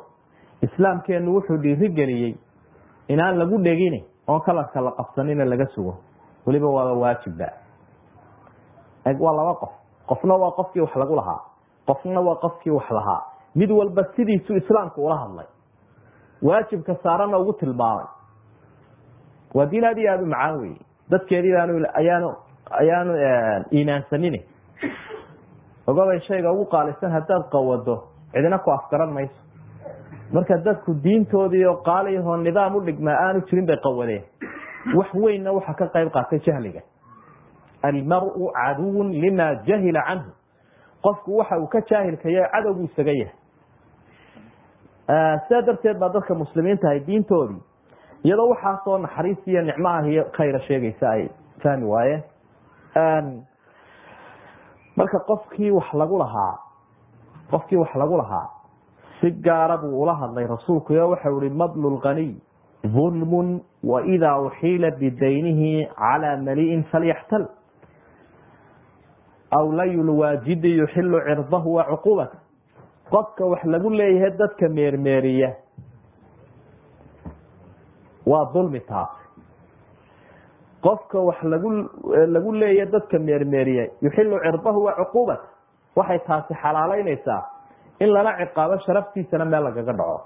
[0.63, 2.35] islaamkeenu wuxuu dhiirigeliyey
[3.09, 5.95] inaan lagu dhegin oon kalarka la qabsanina laga sugo.
[6.47, 7.49] Weliba waaba waajibba
[9.19, 9.71] waa laba qof.
[10.07, 11.41] Qofna waa qofkii wax lagu lahaa.
[11.87, 13.23] Qofna waa qofkii wax lahaa.
[13.55, 15.47] Mid walba sidiisu islaamku ula hadlay.
[16.43, 18.07] Waajibka saarana ugu tilmaamay.
[19.55, 20.75] Waa diin aad iyo aada u macaan wey
[21.11, 22.35] dadkeedii baanu ayaanu
[22.71, 23.13] ayaanu
[23.73, 24.41] iimaansanin
[25.87, 28.03] ogabay shayga ugu qaalisan haddaad qawado
[28.33, 29.35] cidina ku afgaran mayso.
[30.33, 34.23] Marka dadku diintoodii oo qaaliyahoo nidaam u dhigmaa aanu jirin bay qawadeen.
[34.95, 36.81] Wax weynna waxa ka qayb qaatay jahliga.
[37.83, 40.31] Almaru caduwun lima jahila canhu.
[41.03, 43.35] Qofku waxa uu ka jaahilkaya cadowgu isaga yahay.
[45.49, 47.61] Sidaa darteed baa dadka muslimiinta ahay diintoodii
[48.25, 51.29] iyadoo waxaasoo naxariis iyo nicmo ah iyo khayra sheegaysa ay
[51.63, 52.23] fahmi waayeen
[54.97, 56.59] marka qofkii wax lagu lahaa
[57.51, 58.49] qofkii wax lagu lahaa
[59.21, 62.35] si gaara buu ula hadlay rasuulku o waxau ihi madlu lganiy
[62.85, 67.47] dulmun waidaa uxiila bidaynihi calaa mali'in falyaxtal.
[69.53, 72.39] Aw layulwaajidi yuxilu cirdahu wa cuqubata
[73.11, 75.51] qofka wax lagu leeyahay dadka meermeeriya
[78.27, 79.22] waa dulmi taasi
[80.85, 81.69] qofka wax lagu
[82.35, 85.47] lagu leeyahay dadka meermeeriya yuxilu cirdahu wa cuqubata
[85.97, 87.41] waxay taasi xalaaleynaysaa
[88.01, 90.21] in lala ciqaabo sharaftiisana meel lagaga dhaco.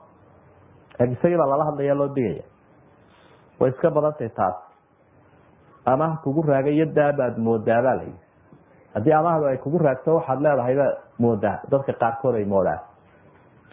[1.00, 2.44] Isagii baa lala hadlaya loo digaya.
[3.60, 4.54] Way iska badantay taas.
[5.84, 8.18] Amaha kugu raagay iyo daabaad moodaabaa layihi
[8.94, 11.60] haddii amahdu ay kugu raagto waxaad leedahay baa moodaa.
[11.70, 12.80] Dadka qaarkood ay moodaan.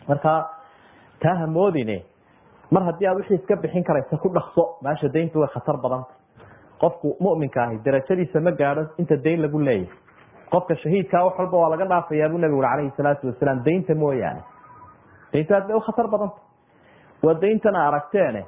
[0.07, 0.34] Marka
[1.23, 2.03] taa ha moodine.
[2.71, 6.11] Mar haddii aad wixii iska bixin karaysa ku dhaqso meesha dayntu way khatar badanta
[6.84, 9.88] qofku muminka ahi darajadiisa ma gaadho inta dayn lagu leeyahay.
[10.53, 14.41] Qofka shahiidkaa wax walba waa laga dhaafayaa buu nabigu uri calayhi salaatu wasalaam daynta mooyaane.
[15.34, 16.39] Daynta bay u khatar badanta
[17.25, 18.41] waa dayntana aragteene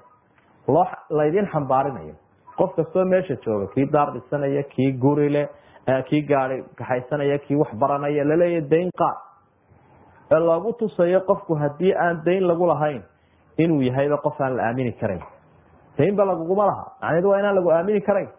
[0.67, 0.85] loo
[1.19, 2.13] laydin xambaarinayo.
[2.59, 5.43] Qof kastoo meesha jooga kii daar dhisanaya kii gurile
[6.09, 9.17] kii gaari kaxaysanaya kii wax baranaya laleeyahy dayn qaad
[10.35, 13.01] ee loogu tusayo qofku haddii aan dayn lagu lahayn
[13.57, 15.21] inuu yahayba qof aan la aamini karayn
[15.97, 18.29] daynba laguguma laha macneedu waa inaan lagu aamini karayn.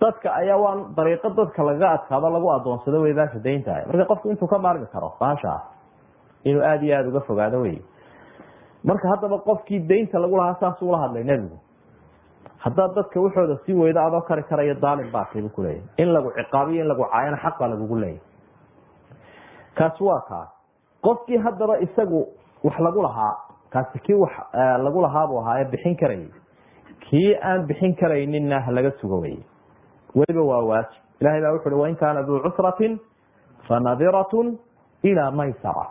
[0.00, 4.48] Dadka ayaa waan dariiqo dadka lagaga adkaado lagu adoonsado wey baasha daynta marka qofku intuu
[4.48, 5.62] ka maarmi karo baasha ah
[6.44, 7.78] inuu aada iyo aada uga fogaado wey
[8.84, 11.56] marka haddaba qofkii daynta lagu lahaa saasuu la hadlay nebigu.
[12.64, 16.88] Haddaad dadka waxooda sii weydo adoo kari karaya daalin baataybu kuleeyahy in lagu ciqaabiyo in
[16.88, 18.20] lagu caayana xaqa lagugu leeyahy
[19.74, 20.46] kaasi waa kaa
[21.06, 22.20] qofkii haddaba isagu
[22.64, 23.34] wax lagu lahaa
[23.70, 24.32] kaasi kii wax
[24.84, 26.28] lagu lahaabuu ahaa ee bixin karayay
[27.10, 29.42] kii aan bixin karayninna halaga sugo weye
[30.14, 31.02] weliba waa waajib.
[31.20, 32.98] Ilahay baa wuxu uhi wain kaana duu cusratin
[33.68, 34.58] fanadiratun
[35.02, 35.86] ilaa maysara.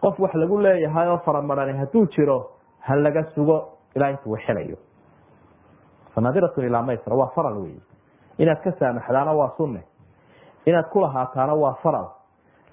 [0.00, 4.76] Qof wax lagu leeyahay oo faramarani hadduu jiro ha laga sugo ilaa intuu xelayo
[6.14, 7.76] fanadiratun ilaa maysara waa faral wey
[8.38, 9.82] inaad ka saamaxdaana waa sunne.
[10.66, 12.06] Inaad ku lahaataana waa faral.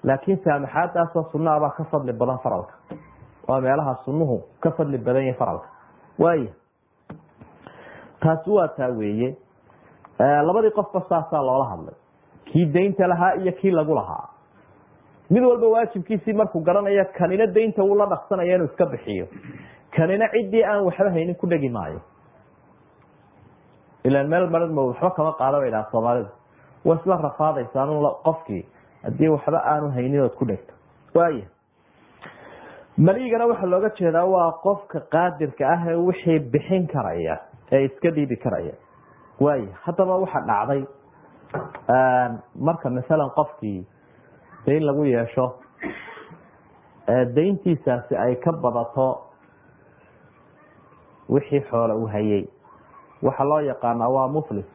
[0.04, 2.74] Laakiin saamaxaadaasoo sunnaabaa ka fadli badan faralka.
[3.48, 5.68] Waa meelaha sunnuhu ka fadli badan yahay faralka.
[6.18, 6.50] Waaya
[8.20, 9.36] taasi waa taa weeye
[10.18, 11.94] labadii qofba saasaa loola hadlay.
[12.44, 14.28] Kii daynta lahaa iyo kii lagu lahaa.
[15.30, 19.26] Mid walba waajibkiisii markuu garanaya kanina daynta wuu la dhaqsanaya inuu iska bixiyo.
[19.96, 22.00] Kanina ciddii aan waxba haynin ku dhegi maayo.
[24.04, 26.30] Ilan meel maran ma waxba kama qaada bay dhaha soomaalidu
[26.84, 27.86] waa isla rafaadaysaa
[28.24, 28.64] qofkii
[29.02, 30.72] haddii waxba aanu haynin ood ku dhegto.
[31.14, 31.46] Waaya
[32.96, 37.38] maligana waxaa looga jeedaa waa qofka qaadirka ah ee wixii bixin karaya
[37.72, 38.74] ee iska dhiibi karaya.
[39.40, 40.82] Waaya haddaba waxa dhacday
[42.54, 43.86] marka masalan qofkii
[44.66, 45.46] dayn lagu yeesho
[47.34, 49.20] dayntiisaasi ay ka badato
[51.28, 52.44] wixii xoole uu hayay.
[53.22, 54.66] Waxaa loo yaqaanaa waa muflis.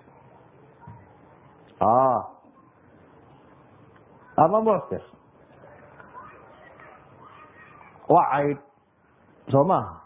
[4.38, 5.02] Ama mucsir
[8.10, 8.62] waa caydh
[9.52, 10.00] soo maaha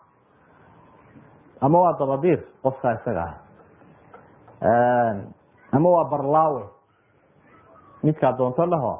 [1.61, 3.23] ama waa dabadiir qofkaa isaga
[4.61, 5.15] ah.
[5.71, 6.63] Ama waa barlaawe.
[8.03, 8.99] Midkaa doonto dhaho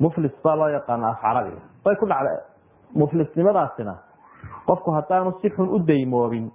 [0.00, 2.30] muflis baa loo yaqaana af carabiga way ku dhacda
[2.94, 3.94] muflisnimadaasina.
[4.66, 6.50] Qofku haddaanu si xun u daymoobin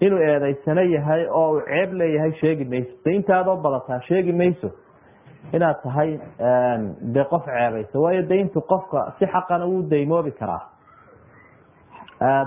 [0.00, 2.92] inuu eedaysano yahay oo uu ceeb leeyahay sheegi mayso.
[3.04, 4.70] Dayntaadoo badataa sheegi mayso.
[5.52, 6.18] Inaad tahay
[7.14, 7.98] dee qof ceebaysa.
[7.98, 10.62] Waayo dayntu qofka si xaqana wuu daymoobi karaa.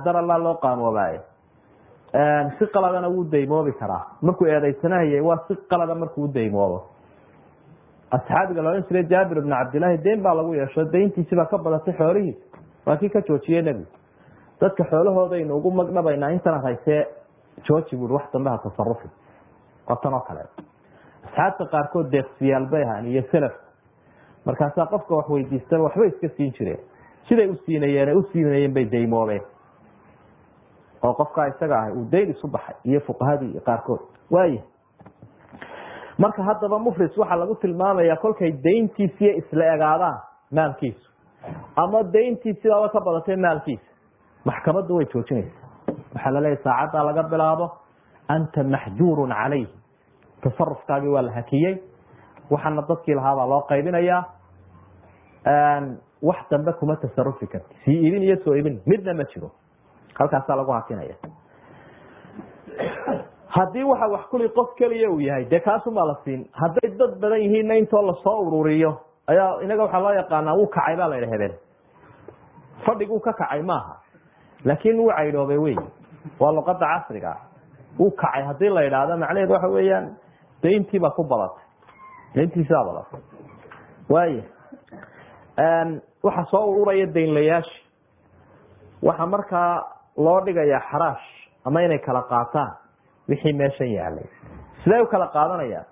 [0.05, 1.19] Darallaa loo qaamoobaye
[2.59, 4.05] si qaladana wuu daymoobi karaa.
[4.21, 6.83] Markuu eedaysanahayay waa si qalada markuu u daymoobo.
[8.11, 10.85] Asxaabiga la odhan jiray jaabir ibnu cabdillaahi deyn baa lagu yeesho.
[10.93, 13.91] Dayntiisibaa ka badatay xoolihiisa waa kii ka joojiyey nebigu.
[14.61, 17.05] Dadka xoolahoodaynu ugu magdhabaynaa intana haysee
[17.67, 19.07] jooji buui wax dambe ha tasarufi
[19.87, 20.41] waa tan oo kale.
[21.25, 23.63] Asxaabta qaarkood deeqsiyaal bay ahaan iyo selafka
[24.45, 26.79] markaasaa qofka wax weydiistaba waxbay iska siin jireen.
[27.27, 28.23] Siday u siinayeen u
[28.73, 29.41] bay daymoobeen
[31.03, 33.99] oo qofkaa isaga ahay uu dayn isu baxay iyo fuqahadii qaarkood.
[34.31, 34.61] Waaya
[36.17, 40.17] marka haddaba muflis waxaa lagu tilmaamaya kolkay dayntiisiiyo isla egaadaan
[40.51, 41.07] maalkiisu
[41.75, 43.87] ama dayntiisibaaba ka badatay maalkiisa
[44.45, 45.55] maxkamaddu way joojinaysa
[46.15, 47.65] waxaa laleeyahy saacaddaa laga bilaabo
[48.27, 49.67] anta maxjuurun calayh
[50.43, 51.75] tasarufkaagii waa la hakiyey.
[52.51, 54.21] Waxaana dadkii lahaabaa loo qaybinayaa
[56.21, 58.81] wax dambe kuma tasarufi karti sii iibin iyo soo iibin.
[58.85, 59.51] Midna ma jiro
[60.19, 61.15] halkaasaa lagu hakinaya
[63.47, 66.49] haddii waxa wax kuli qof keliya uu yahay dee kaasumaa la siin.
[66.53, 68.91] Hadday dad badan yihiinna intoo la soo ururiyo
[69.27, 71.53] ayaa inaga waxaa loo yaqaanaa wuu kacay baa la yidha hebeen
[72.85, 73.95] fadhiguu ka kacay maaha.
[74.65, 75.75] Laakiin wuu caydhoobay wey
[76.39, 77.35] waa luqada casriga
[77.99, 78.43] wuu kacay.
[78.43, 80.15] Haddii la idhaahdo macnaheed waxa weeyaan
[80.63, 81.63] dayntiibaa ku badatay
[82.35, 83.21] dayntiisibaa badatay
[84.09, 84.43] waaya
[86.23, 87.77] waxa soo ururaya daynlayaashi
[89.03, 89.83] waxaa markaa
[90.25, 91.27] loo dhigayaa xaraash
[91.65, 92.71] ama inay kala qaataan
[93.29, 94.27] wixii meeshan yaalay
[94.83, 95.85] sidee u kala qaadanayaan?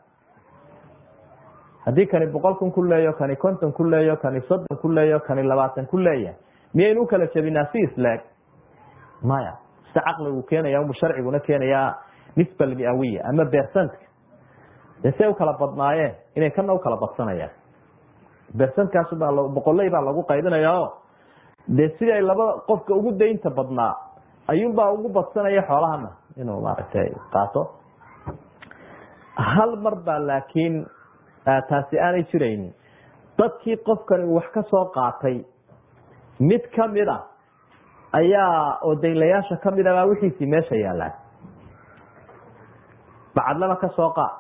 [1.86, 5.44] Haddii kani boqol kun ku leeyo kani konton ku leeyo kani soddon ku leeyo kani
[5.44, 6.36] labaatan ku leeyahay
[6.74, 8.22] miyaynu u kala jabinaa si isleeg
[9.24, 9.54] maya
[9.88, 11.96] sida caqligu keenaya umu sharciguna keenayaa
[12.36, 14.06] nisba almiawiya ama bersantka.
[15.04, 16.16] Dee see u badnaayeen?
[16.36, 17.52] Inay kana u badsanayaan.
[18.56, 20.94] Bersantkaasubaa boqoley baa lagu qaybinayaa o
[21.68, 23.96] dee siday laba qofka ugu daynta badnaa
[24.52, 26.10] ayuunbaa ugu badsanaya xoolahana
[26.42, 27.62] inuu maaragtay qaato.
[29.54, 30.76] Hal mar baa laakiin
[31.70, 32.74] taasi aanay jiraynin
[33.40, 35.38] dadkii qofkani wax ka soo qaatay
[36.40, 37.18] mid ka mid a
[38.20, 41.14] ayaa oo daylayaasha ka mid a baa wixiisii meesha yaallaan
[43.36, 44.34] bacadlama ka soo qaad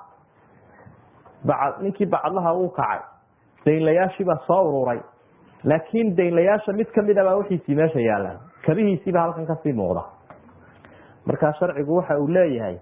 [1.45, 2.99] bacad ninkii bacadlaha uu kacay
[3.65, 4.99] daynlayaashiibaa soo ururay.
[5.63, 10.03] Laakiin daynlayaasha mid ka mid a baa wixiisii meesha yaallaan kabihiisiiba halkan ka sii muuqda.
[11.25, 12.77] Markaa sharcigu waxa uu leeyahay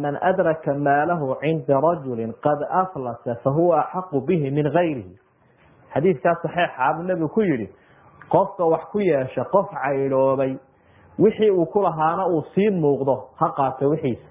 [0.00, 5.18] man adraka maalahu cinda rajuli qad aflasa fahuwa axaqu bihi min gayrihi.
[5.94, 7.68] Xadiidkaa saxiixa buu ku yihi
[8.28, 10.56] qofka wax ku yeesha qof caydhoobay
[11.18, 14.28] wixii uu ku lahaana uu sii muuqdo ha qaato wixiisa.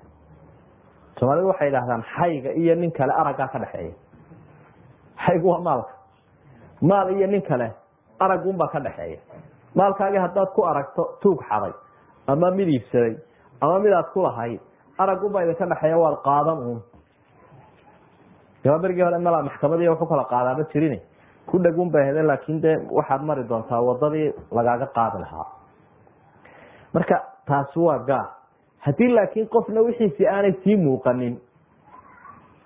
[1.19, 3.93] Soomaalidu waxay idhahdaan xayga iyo nin kale araggaa ka dhexeeya.
[5.25, 5.93] Xaygu waa maalka.
[6.81, 7.71] Maal iyo nin kale
[8.19, 9.19] aragunbaa ka dhexeeya
[9.75, 11.73] maalkaagii haddaad ku aragto tuug xaday
[12.27, 13.15] ama mid iibsaday
[13.61, 14.59] ama midaad ku lahayd
[14.97, 16.81] aragunbaa idinka dhexeeya waad qaadan uun.
[18.81, 20.99] Berigii hore mala maxkamadii waxu kala qaadaama jirin
[21.47, 25.45] ku dhagun bay hede laakin dee waxaad mari doontaa wadadii lagaaga qaadi lahaa.
[26.93, 27.15] Marka
[27.47, 28.25] taasi waa gaar.
[28.85, 31.35] Haddii laakiin qofna wixiisii aanay sii muuqanin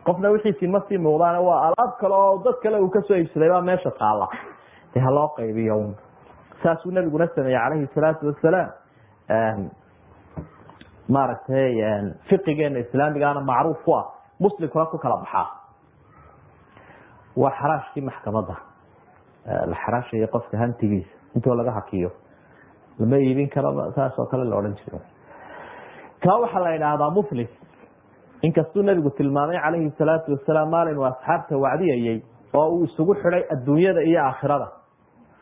[0.06, 3.50] qofna wixiisii ma sii muuqdaan waa alaab kale oo dad kale uu ka soo iibsaday
[3.50, 4.28] baa meesha taala
[4.94, 5.76] dee haloo qaybiyo
[6.64, 8.70] saasuu nabiguna sameeyey calayhi salaatu wasalaam
[11.16, 11.74] maaragtay
[12.30, 14.06] fiqigeena islaamigaana macruuf ku ah
[14.40, 15.48] muslimkuna ku kala baxaa.
[17.42, 18.56] Waa xaraashkii maxkamadda
[19.72, 22.12] la xaraashayo qofka hantigiisa intoo laga hakiyo.
[23.00, 25.00] Lama iibin karo saas kale la odhan jiro
[26.24, 27.50] kaa waxaa la idhaahdaa muflis
[28.44, 32.18] inkastuu nabigu tilmaamay calayhi salaatu wasalaam maalin uu asxaabta wacdiyayey
[32.54, 34.68] oo uu isugu xidhay adduunyada iyo aakhirada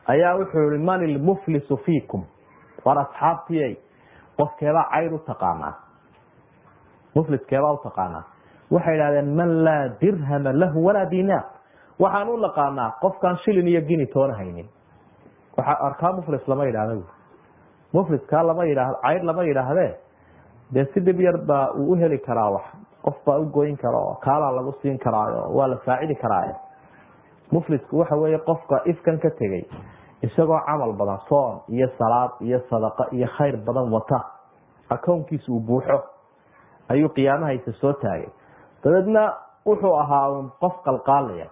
[0.07, 2.23] ayaa wuxuu yihi man ilmuflisu fiikum.
[2.85, 3.75] War asxaabtiyay
[4.37, 5.73] qofkeebaa cayd u taqaanaa.
[7.15, 8.23] Mufliskeebaa u taqaanaa.
[8.71, 11.43] Waxay idhahdeen man laa dirhama lahu walaa dinaar
[11.99, 14.67] waxaan u naqaanaa qofkaan shilin iyo gini toona haynin.
[15.57, 16.95] Arkaa muflis lama yidhahda
[17.93, 19.91] mufliskaa lama yidhaah cayd lama yidhaahdee?
[20.73, 22.65] Dee si dhib yar baa uu uheli karaa wax?
[23.05, 26.55] Qof baa ugoyn kara oo kaalaa lagu siin karaayo waa la faacili karaayo.
[27.51, 29.63] Muflisku waxa weeye qofka ifkan ka tegey
[30.21, 34.19] isagoo camal badan soon iyo salaad iyo sadaqa iyo khayr badan wata.
[34.89, 36.03] Akownkiisa uu buuxo.
[36.89, 38.29] Ayuu qiyaamahaysa soo taagay.
[38.83, 39.33] Dabeedna
[39.65, 41.47] wuxuu ahaa un qof qalqaalaya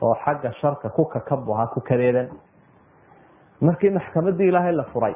[0.00, 2.28] oo xagga sharka ku kakabu ahaa ku kadeedan
[3.60, 5.14] markii maxkamadii ilaahay la furay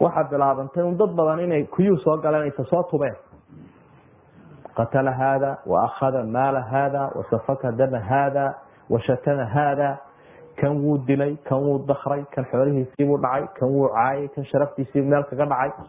[0.00, 3.14] waxaa bilaabantay un dad badan inay kuyuu soo galeen isa soo tubeen.
[4.76, 8.54] Qatala haada waakhada maala haada wasafaka dama haada
[8.90, 9.98] washatama haada
[10.60, 15.24] kan wuu dilay kan wuu dakray kan xoolihiisiibuu dhacay kan wuu caayay kan sharaftiisiibu meel
[15.30, 15.86] kaga dhacay.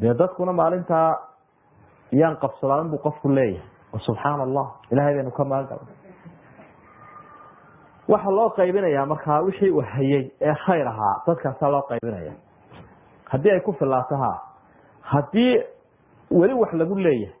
[0.00, 1.18] Dee dadkuna maalintaa
[2.12, 3.68] yaan qabsadaan buu qofku leeyahay.
[4.06, 5.92] Subxaana allah ilahay baynu ka magangalna
[8.08, 12.32] waxa loo qaybinayaa markaa wixii uu hayay ee khayr ahaa dadkaasaa loo qaybinaya.
[13.30, 14.30] Haddii ay ku filaato ha
[15.00, 15.62] haddii
[16.30, 17.34] weli wax lagu leeyahay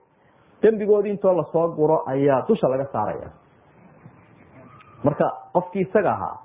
[0.62, 3.28] dembigoodii intoo la soo guro ayaa dusha laga saaraya
[5.06, 5.26] marka
[5.56, 6.36] qofkii isaga ahaa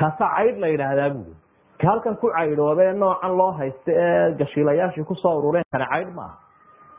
[0.00, 1.34] kaasaa caydh la yidhaahdaa buui
[1.80, 6.34] ka halkan ku caydhoobe noocan loo haysta ee gashiilayaashii ku soo urureen kana caydh maaha.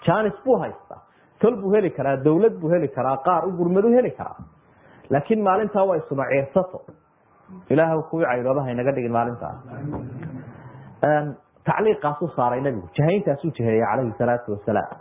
[0.05, 0.99] Janis buu haystaa.
[1.41, 4.43] Tol buu heli karaa dawlad buu heli karaa qaar u gurmadu heli karaa.
[5.09, 6.81] Laakiin maalintaa waa isuna ciirsato.
[7.69, 9.53] Ilaah kuwii caydhooba haynaga dhigin maalintaa.
[11.67, 14.97] Tacliiqaasuu saaray nabigu jahayntaasuu jaheeyey calayhi salaatu wasalaam.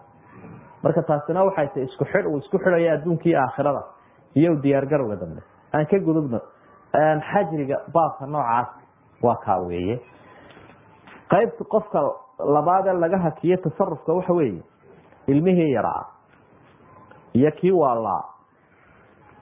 [0.83, 3.83] Marka taasina waxay tahay isku xidh uu isku xidhaya adduunkii aakhirada.
[4.41, 5.43] Iyo diyaargarowga dambe
[5.75, 6.41] aan ka gudubno.
[7.33, 8.69] Xajriga baabka noocaas
[9.23, 10.01] waa kaa weeye.
[11.31, 12.01] Qaybta qofka
[12.39, 14.63] labaadee laga hakiye tasarufka waxa weeye
[15.27, 16.07] ilmihii yaraa.
[17.35, 18.25] Iyo kii waalaa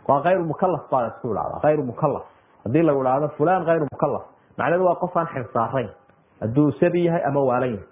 [0.08, 2.22] waa kayru mukalaf baa la isku idhahdaa kayru mukalaf
[2.64, 4.22] haddii lagu idhaahdo fulan kayru mukalaf
[4.58, 5.88] macneedu waa qof aan xilsaarayn
[6.40, 7.86] hadduu sabi yahay ama waalan yahay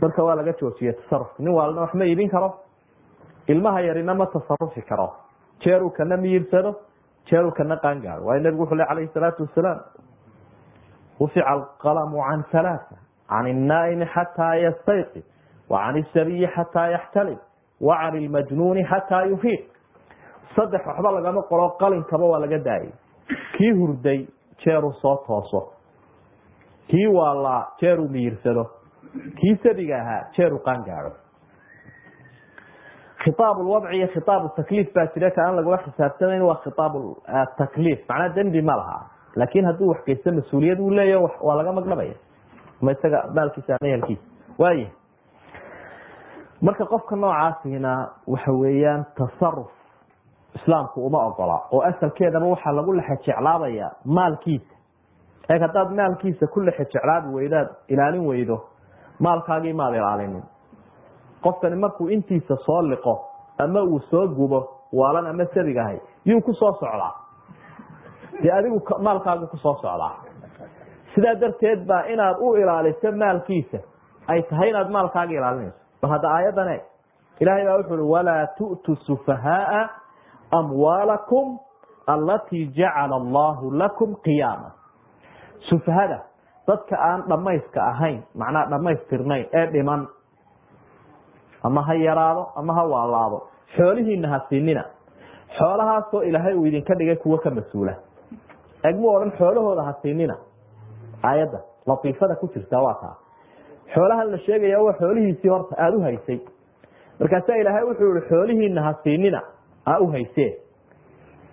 [0.00, 2.54] marka waa laga joojiye tasarufka nin waalna wax ma iibin karo?
[3.48, 5.12] Ilmaha yarina ma tasarufi karo.
[5.60, 6.74] Jeeruu kana miyirsado
[7.32, 9.80] jeeruu kana qaangaaro waayo nabigu wuxuu le alayhi salaatu wasalaam
[11.20, 12.96] rufica alqalamu can halaaa
[13.32, 15.20] can الnaa'imi xataa yastayqi
[15.70, 17.38] wa can isabiyi xataa yaxtalim
[17.80, 19.62] wa can ilmajnuuni xataa yufiiq.
[20.56, 22.92] Saddex waxba lagama qoro qalinkaba waa laga daayay.
[23.56, 24.26] Kii hurday
[24.64, 25.60] jeeruu soo tooso.
[26.88, 28.64] Kii waalaa jeeruu miyirsado
[29.40, 31.12] kii sabiga ahaa jeeruu qaangaaro
[33.24, 36.94] khiaab lwadci iyo khiaab takliif baa jira ka aan lagula xisaabtamayn waa khiaab
[37.58, 38.98] takliif macnaa dembi ma laha
[39.36, 42.14] laakin hadduu wax geysto mas'uuliyad uu leeya waa laga magdhabaya
[42.82, 44.22] ama isaga maalkiisa ama ehelkiisa
[44.58, 44.88] waaya
[46.66, 47.92] marka qofka noocaasina
[48.26, 49.70] waxa weeyaan tasaruf
[50.54, 54.74] islaamku uma ogola oo asalkeedaba waxaa lagu lexe jeclaabaya maalkiisa
[55.50, 58.56] eeg haddaad maalkiisa ku lexe jeclaabi weydaad ilaalin weydo
[59.20, 60.42] maalkaagii maad ilaalinin
[61.44, 63.14] qofkani markuu intiisa soo liqo
[63.58, 64.60] ama uu soo gubo
[64.92, 65.98] waalan ama sadig ahay.
[66.24, 67.12] Yuu ku soo socdaa.
[68.42, 70.14] Dee adigu maalkaagu ku soo socdaa.
[71.14, 73.78] Sidaa darteed baa inaad u ilaaliso maalkiisa
[74.28, 75.78] ay tahay inaad maalkaaga ilaalinayso.
[76.02, 76.82] Bal hadda aayadan eeg.
[77.40, 79.88] Ilahay baa wuxu uhi walaa tu'tu sufahaaa
[80.58, 81.58] amwaalakum
[82.06, 84.70] allatii jacala allahu lakum qiyaama.
[85.68, 86.18] Sufahada
[86.68, 90.06] dadka aan dhamayska ahayn macnaha dhamaystirnayn ee dhiman
[91.62, 93.38] ama ha yaraado ama ha waalaado.
[93.76, 94.84] Xoolihiina ha siinina.
[95.58, 97.94] Xoolahaasoo ilaahay uu idinka dhigay kuwo ka mas'uula.
[98.84, 100.36] Egmu odhan xoolahooda ha siinina.
[101.22, 103.14] Aayadda latiifada ku jirta waa taa.
[103.94, 106.40] Xoolahan la sheegaya waa xoolihiisii horta aada u haysay.
[107.20, 109.40] Markaasaa ilaahay wuxuu yihi xoolihiina ha siinina
[109.86, 110.52] aa u hayseen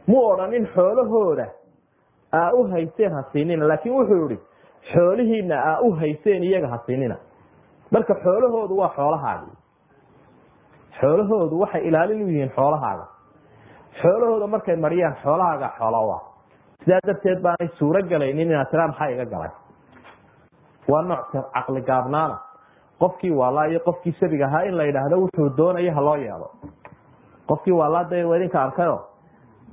[0.08, 1.46] mu odhanin xoolahooda
[2.34, 3.68] aa u hayseen ha siinina.
[3.68, 4.40] Laakiin wuxuu yihi
[4.94, 7.16] xoolihiina aa u hayseen iyaga ha siinina.
[7.92, 9.58] Marka xoolahoodu waa xoolahaagii
[11.02, 13.06] xoolahoodu waxay ilaalin u yihiin xoolahaaga.
[14.02, 16.20] Xoolahooda markay mariyaan xoolahaaga xooloa
[16.84, 19.50] sidaa darteed baanay suuro galaynin inaad tiraa maxaa iga galay?
[20.90, 22.38] Waa nooc caqli gaabnaana.
[23.00, 26.48] Qofkii waalaa iyo qofkii sabiga ahaa in la yidhaahdo wuxuu doonayo haloo yeelo.
[27.48, 28.98] Qofkii waalaa de waa idinka arkayo.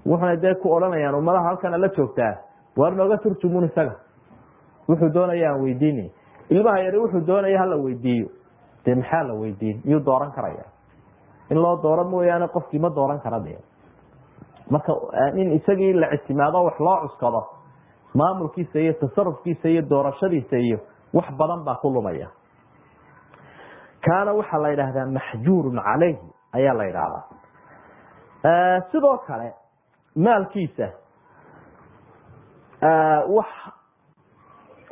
[0.07, 2.35] Wuxuna dee ku odhanayaan ummadaha halkana la joogtaa?
[2.77, 3.95] Waar nooga turjumun isaga.
[4.89, 6.13] Wuxuu doonaya aan weydiini
[6.51, 8.29] ilmaha yari wuxuu doonaya hala weydiiyo.
[8.85, 9.81] Dee maxaa la weydiin?
[9.85, 10.65] Miyuu dooran karaya
[11.51, 13.59] in loo dooro mooyaane qofkii ma dooran kara de
[14.71, 14.93] marka
[15.35, 17.43] in isagii la ictimaado wax loo cuskado
[18.15, 20.79] maamulkiisa iyo tasarufkiisa iyo doorashadiisa iyo
[21.15, 22.29] wax badan baa ku lumaya.
[24.07, 26.19] Kaana waxaa la yidhaahdaa maxjuurun calayhi
[26.53, 27.25] ayaa la yidhaahdaa.
[28.93, 29.55] Sidoo kale
[30.17, 30.89] maalkiisa
[33.37, 33.47] wax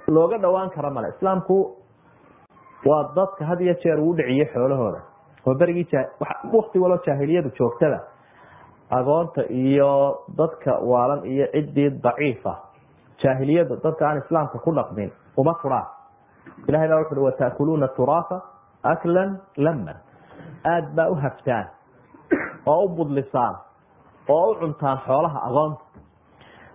[0.08, 1.76] looga dhowaan kara male islaamku
[2.86, 5.00] waa dadka had iyo jeer uu dhiciyo xoolahooda
[5.46, 5.86] oo berigii
[6.52, 8.00] wakti waloo jaahiliyadu joogtada
[8.90, 12.54] agoonta iyo dadka waalan iyo ciddii daciifa.
[13.22, 15.86] Jaahiliyada dadka aan islaamka ku dhaqmin uma furaan
[16.68, 18.40] ilahay baa wuxu uhi wataakuluuna turaasa
[18.82, 19.96] aklan laman
[20.64, 21.66] aada baa u haftaan
[22.66, 23.54] oo u budlisaan
[24.28, 25.84] oo u cuntaan xoolaha agoonta.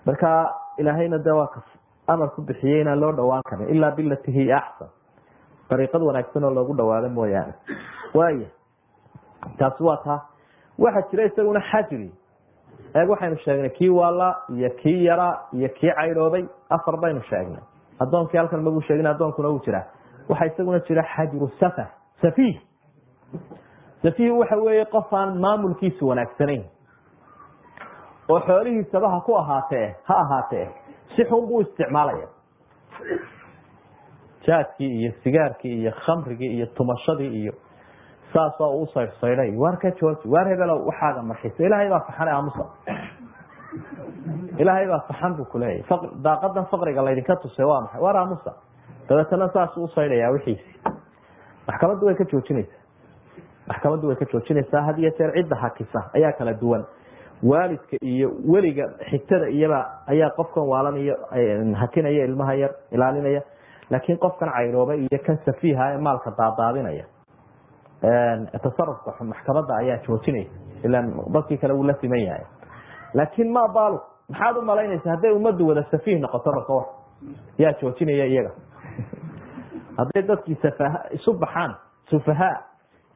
[0.06, 0.30] Marka
[0.78, 1.62] ilaahayna de waa ka
[2.08, 4.88] amar ku bixiyey inaan loo dhowaan karin ilaa bilati hiya axsan
[5.70, 7.54] dariiqad wanaagsan oo loogu dhawaado mooyaane.
[8.14, 8.48] Waaya
[9.58, 10.22] taasi waa taa
[10.80, 12.12] waxaa jira isaguna xajri.
[13.10, 17.62] Waxaynu sheegnay kii waala iyo kii yaraa iyo kii caydhoobay afar baynu sheegnay.
[18.00, 19.86] Adoonkii halkan magu sheegin adoonkuna uu jiraa
[20.30, 21.86] waxaa isaguna jira xajru safa
[22.22, 22.58] safiih
[24.04, 26.64] safiih waxa weeye qof aan maamulkiisu wanaagsanayn.
[28.30, 30.68] Oo xoolihiisaba ha ku ahaatee ha ahaatee
[31.16, 32.28] si xun buu isticmaalaya.
[34.47, 37.54] Jaadkii iyo sigaarkii iyo khamrigii iyo tumashadii iyo
[38.34, 42.66] saasoo uu saydhsaydhay waar ka jooji waar hebelow waxaaga marxisa ilaahay baa faxane aamusa
[44.62, 45.84] ilaahay baa faxan buu kuleeyahy
[46.28, 48.02] daaqadan faqriga laydinka tusay waa maxay?
[48.02, 48.52] Waar aamusa
[49.10, 50.74] dabeetana saasuu usaydhayaa wixiisi
[51.68, 52.80] maxkamaddu way ka joojinaysaa.
[53.68, 54.82] Maxkamaddu way ka joojinaysaa.
[54.88, 56.84] Had iyo jeer cidda hakisa ayaa kala duwan.
[57.44, 61.16] Waalidka iyo weliga xigtada iyaba ayaa qofkan waalan iyo
[61.82, 63.42] hakinaya ilmaha yar ilaalinaya.
[63.92, 67.06] Laakiin qofkan cayroobay iyo kan safiiha ee maalka daadaadinaya
[68.02, 70.52] tasarufka maxkamadda ayaa joojinaysa
[70.84, 72.45] ilan dadkii kale wuu la siman yahay.
[73.14, 76.86] Laakiin ma baalo maxaad u malaynaysa hadday ummaddu wada safiih noqoto marka war
[77.58, 78.52] yaa joojinaya iyaga.
[79.97, 81.76] Hadday dadkii safaha isu baxaan
[82.10, 82.58] sufahaa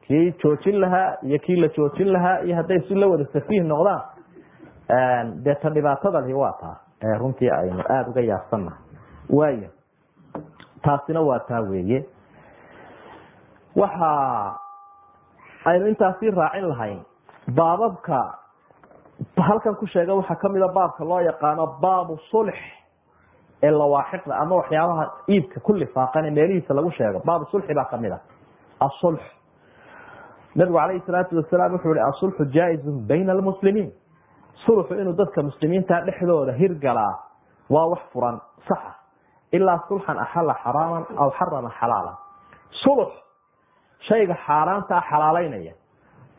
[0.06, 5.42] kii joojin lahaa iyo kii la joojin lahaa iyo hadday isu la wada safiih noqdaan
[5.44, 6.76] dee ta dhibaatadali waa taa.
[7.18, 8.78] Runtii aynu aada uga yaabsannahay
[9.30, 9.68] waaya
[10.82, 12.04] taasina waa taa weeye.
[13.76, 14.54] Waxa
[15.64, 17.00] aynu intaasii raacin lahayn.
[17.56, 18.18] Baababka
[19.38, 22.56] halkan ku sheega waxaa kamida baabka loo yaqaano baabu sulx
[23.62, 27.20] ee lawaaxiqda ama waxyaabaha iibka ku lifaaqan ee meelihiisa lagu sheego.
[27.24, 28.20] Baabu sulxi baa ka mid a
[28.80, 29.20] asulx
[30.56, 33.92] nabigu calayhi salaatu wasalaam wuxuu ihi asulxu jaa-izun bayna almuslimiin.
[34.66, 37.14] Sulxu inuu dadka muslimiinta dhexdooda hirgalaa
[37.70, 38.92] waa wax furan saxa
[39.52, 42.16] ilaa sulxan axala xaraaman aw xarama xalaalan.
[42.82, 43.10] Sulx
[44.08, 45.72] shayga xaaraanta xalaaleynaya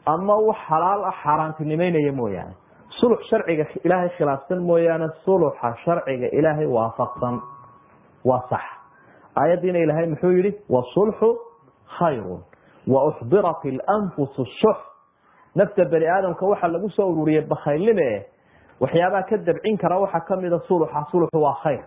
[0.05, 2.53] ama wax xalaal ah xaaraantinimeynaya mooyaane.
[2.99, 7.41] Sulux sharciga ilaahay khilaafsan mooyaane suluxa sharciga ilaahay waafaqsan.
[8.25, 8.61] Waa sax.
[9.35, 11.29] Aayaddiina ilaahay muxuu yihi wasulxu
[11.99, 12.41] khayrun
[12.87, 14.77] wauxdirat ilanfusu shux
[15.55, 18.25] nafta bani aadamka waxaa lagu soo ururiyey bakhaylnime
[18.81, 21.83] waxyaabaha ka dabcin kara waxaa kamida suluxa suluxu waa khayr.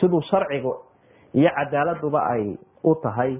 [0.00, 0.72] Siduu sharcigu
[1.34, 3.32] iyo cadaaladuba ay u tahay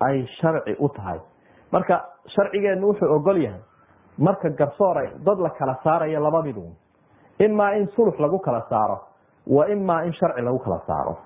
[0.00, 1.20] ay sharci u tahay.
[1.72, 3.60] Marka sharcigeenu wuxuu ogol yahay
[4.18, 6.64] marka garsoor dad la kala saarayo laba midu
[7.38, 9.00] imaa in sulux lagu kala saaro
[9.46, 11.16] wa imaa in sharci lagu kala saaro.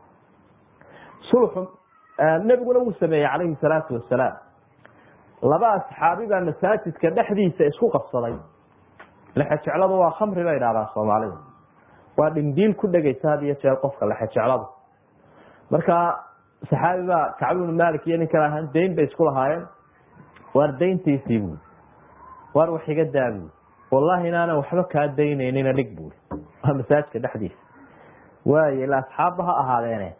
[1.30, 1.68] Sulxu
[2.44, 4.36] nebiguna wuu sameeyey calayhi salaatu wasalaam
[5.42, 8.36] laba asxaabi baa masaajidka dhexdiisa isku qabsaday.
[9.36, 11.36] Lexejecladu waa khamri ba idhahdaa soomaalida
[12.16, 14.66] waa dhimdiil ku dhegaysa had jeer qofka lexejecladu
[15.70, 16.24] marka
[16.70, 19.66] saxaabi baa kacbibnu malik iyo nin kale ahaan dayn bay isku lahaayeen.
[20.54, 21.58] Waar dayntiisii buui
[22.54, 23.50] waar wax iga daa buui
[23.92, 26.12] wallahi inaanan waxba kaa daynaynina dhig buui
[26.64, 27.56] waa masaajidka dhexdiisa.
[28.46, 30.14] Waay ila asxaabba ha ahaadeene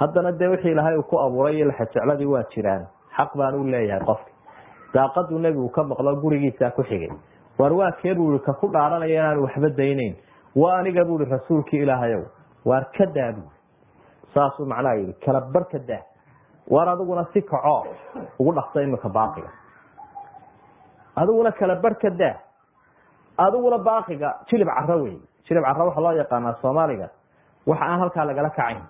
[0.00, 2.86] haddana dee wixii ilaahay uu ku abuuray iyo lexejecladii waa jiraan.
[3.16, 4.32] Xaq baan u leeyahay qofki.
[4.94, 7.10] Daaqaduu nebigu ka maqlo gurigiisaa ku xigay.
[7.58, 10.14] Waar waa kee buu i ka ku dhaaranaya inaan waxba daynayn.
[10.56, 12.24] Waa aniga buui rasuulkii ilaahayow.
[12.64, 13.50] Waar ka daa buui
[14.34, 16.02] saasuu macnaha yihi kala bar ka daa
[16.70, 17.86] waar adiguna si kaco
[18.38, 19.50] ugu dhaqsa imika baaqiga.
[21.16, 22.36] Adiguna kala bar ka daa
[23.38, 25.16] adiguna baaqiga jilib caro wey
[25.48, 27.08] jilib caro waxaa loo yaqaanaa soomaaliga
[27.66, 28.82] waxa aan halkaa lagala kacayn.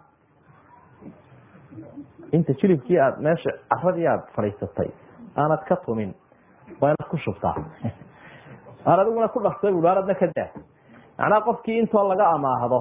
[2.33, 4.91] Inta jilibkii aad meesha caradii aad fadhiisatay
[5.37, 6.15] aanad ka tumin
[6.81, 7.55] waa inaad ku shubtaa.
[8.87, 10.51] Aan adiguna ku dhaqsay bui aanadna ka daa.
[11.19, 12.81] Macnaha qofkii intoo laga amaahdo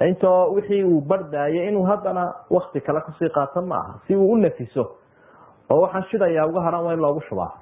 [0.00, 4.32] intoo wixii uu bardaayo inuu haddana wakti kale ku sii qaato ma aha si uu
[4.32, 4.36] u
[5.70, 7.52] oo waxaan shidayaa uga haran waa in loogu shubaa.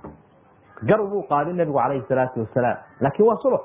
[0.86, 3.60] Gar buu qaadin nebigu calayhi salaatu wasalaam laakiin waa sulux.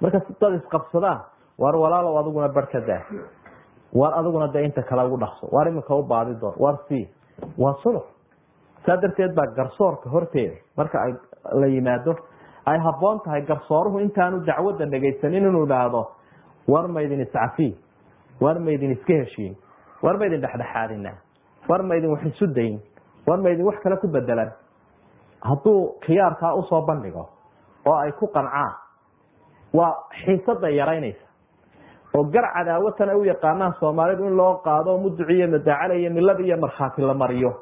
[0.00, 1.20] Marka dad isqabsadaan
[1.58, 3.02] waar walaalow adiguna bar ka daa.
[3.92, 5.48] Waar adiguna dee inta kale ugu dhaqso.
[5.52, 6.54] Waar iminka u baadi doon.
[6.58, 7.08] Waar si
[7.58, 8.04] waa sulux.
[8.86, 10.98] Saa darteed baa garsoorka horteeda marka
[11.52, 12.16] la yimaado
[12.66, 16.06] ay habboon tahay garsooruhu intaanu dacwadda dhegaysanin inuu idhaahdo
[16.72, 17.68] war maydin iscafi
[18.40, 19.54] war maydin iska heshiin?
[20.02, 21.12] War maydin dhexdhexaadina
[21.68, 22.80] war maydin wax isu dayn?
[23.26, 24.50] War maydin wax kale ku bedelan
[25.48, 27.24] hadduu khiyaarkaa u soo bandhigo
[27.86, 28.72] oo ay ku qancaan
[29.72, 29.92] waa
[30.24, 31.26] xiisada yaraynaysa.
[32.16, 36.56] Oo gar cadaawatan ay u yaqaanaan soomaalidu in loo qaado muduciyo madaacala iyo milada iyo
[36.56, 37.52] markhaati la mariyo.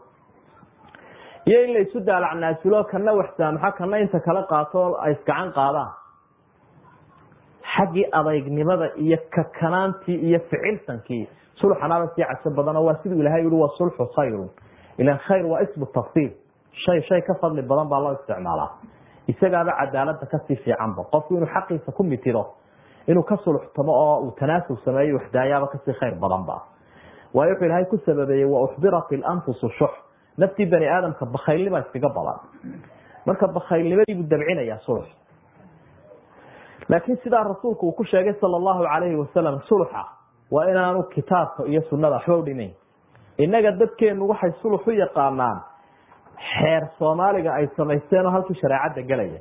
[1.47, 5.91] Iyo in la isu daalacnaasulo kana wax saamaxo kana inta kala qaato ay isgacan qaadaan
[7.79, 11.29] xaggii adaygnimada iyo kakanaantii iyo ficilsankii
[11.61, 14.49] sulxanaaba sii cadso badano waa siduu ilahay yihi wa sulxu khayrun.
[14.99, 16.31] Ilan khayr waa ismu tafsiil
[16.85, 18.71] shay shay ka fadli badan baa loo isticmaalaa.
[19.29, 22.47] Isagaaba cadaalada ka sii fiicanba qofku inuu xaqiisa ku mitido
[23.07, 26.63] inuu ka suluxtamo oo uu tanaasul sameeyo waxdaayaaba ka sii khayr badanba
[27.35, 29.93] waayo wuxuu ilahay ku sababeeyey wa uxdirat ilanfusu shux
[30.39, 32.39] naftii bani aadamka bakhaylnima iskaga badan.
[33.27, 35.07] Marka bakhaylnimadiibuu dabcinayaa sulx
[36.89, 40.05] laakiin sidaa rasuulku uu ku sheegay sal allahu alayhi wasalam sulxa
[40.51, 42.73] waa inaanu kitaabka iyo sunada waxba u dhimayn
[43.39, 45.61] innaga dadkeenu waxay sulux u yaqaanaan.
[46.39, 49.41] Xeer soomaaliga ay samaysteen oo halkii shareecadda gelaya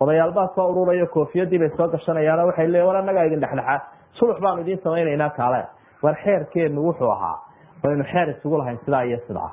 [0.00, 3.80] odayaalbaa soo ururayo koofiyadii bay soo gashanayaano waxay leeyiin war annagaa idin dhexdhexaad.
[4.12, 5.66] Sulux baanu idiin samaynaynaa kaale.
[6.02, 7.38] War xeerkeenu wuxuu ahaa
[7.84, 9.50] waynu xeer isugu lahayn sidaa iyo sidaa.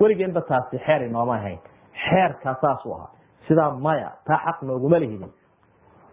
[0.00, 1.58] Weligeenba taasi xeer inooma ahayn.
[2.08, 3.08] Xeerkaa ahaa.
[3.48, 5.32] Sidaa maya taa xaq nooguma lihidin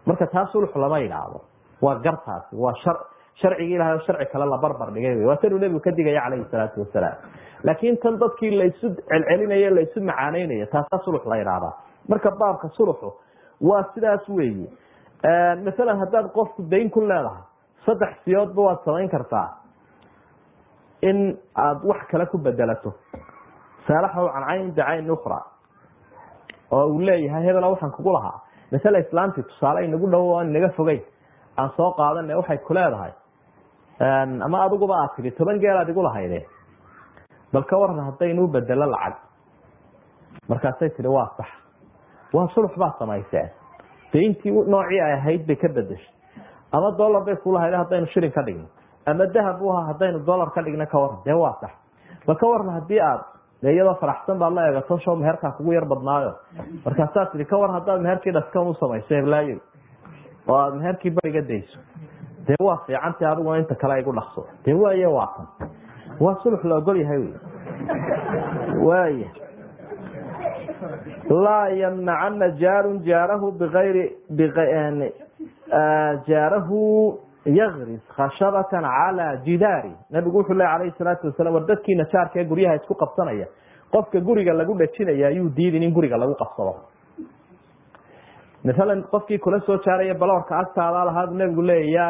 [0.06, 1.40] marka taa sulux lama yidhaahdo.
[1.82, 2.96] Waa gartaasi waa shar
[3.40, 7.16] sharcigii ilahay sharci kale la barbar dhigay waa tanuu nebigu ka digaya calayhi salaatu wasalaam
[7.64, 11.72] laakiin tan dadkii laysu celcelinayo laysu macaaneynayo taasaa sulux la yidhaahdaa.
[12.08, 13.12] Marka baabka suluxu
[13.60, 14.68] waa sidaas weeye.
[15.64, 17.42] Masalan haddaad qofku dayn ku leedahay
[17.86, 19.48] saddex siyoodba waad samayn kartaa
[21.02, 22.92] in aada wax kale ku bedelato.
[23.86, 25.40] Saalaxahu can cayn bicayn ukra
[26.70, 28.40] oo uu leeyahay hebela waxaan kugu lahaa
[28.74, 31.02] masale islaamtii tusaale inagu dhowo aan inaga fogeyn
[31.58, 33.12] aan soo qaadane waxay ku leedahay.
[34.46, 36.40] Ama adiguba aad tidhi toban geel aad igu lahayde
[37.52, 39.14] bal ka waran haddaynuu bedelo lacag.
[40.48, 41.46] Markaasay tihi waa sax.
[42.32, 43.50] Waa sulux baad samayseen
[44.12, 46.12] de intii noocii ay ahayd bay ka bedeshay
[46.72, 48.66] ama dollar bay kulahayde haddaynu shilin ka dhigno.
[49.06, 51.70] Ama dahab u ahaa haddaynu dollar ka dhigno ka waran dee waa sax.
[52.26, 53.22] Bal ka waran haddii aad
[53.62, 56.32] de iyadoo faraxsan baad la eegato show meherkaa kugu yar badnaayo.
[56.84, 59.14] Markaasaa tihi ka waran haddaad meherkii dhaskan u samayso
[60.48, 61.78] oo aada meherkii bariga dayso
[62.46, 64.46] dee waa fiicantii adiguna inta kale igu dhaqso.
[64.64, 65.68] Dee waaye waa tan.
[66.20, 67.32] Waa sulux la ogol yahay wy
[68.86, 69.28] waaya
[71.30, 74.04] laa yamnacana jaarun jaarahu biayri
[76.28, 82.44] jaarahu yagris khashabatan calaa jidaari nabigu wuxuu le alayhi salaatu wasalam war dadkiina jaarka ee
[82.44, 83.46] guryaha isku qabsanaya
[83.92, 86.74] qofka guriga lagu dhajinaya ayuu diidin in guriga lagu qabsado
[88.64, 92.06] maalan qofkii kula soo jaaraya baloorka agtaada lahaa buu nabigu leeya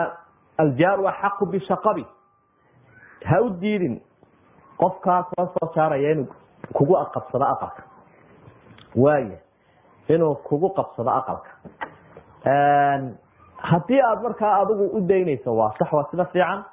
[0.58, 2.04] aljaaru axaqu bishaqabi
[3.30, 4.00] ha u diidin
[4.78, 6.28] qofkaa kula soo jaaraya inuu
[6.72, 7.82] kugu qabsado aqalka
[8.96, 9.38] waaya
[10.08, 11.50] inuu kugu qabsado aqalka
[13.70, 16.64] haddii aad markaa adigu u daynayso waa sax waa sida fiican.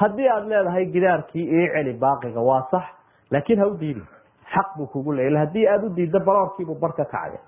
[0.00, 2.84] Haddii aad leedahay gidaarkii ii celi baaqiga waa sax.
[3.30, 4.06] Laakiin ha u diidin
[4.54, 7.38] xaq buu kugu leeya haddii aada u diiddo baloorkiibuu bar ka kacaya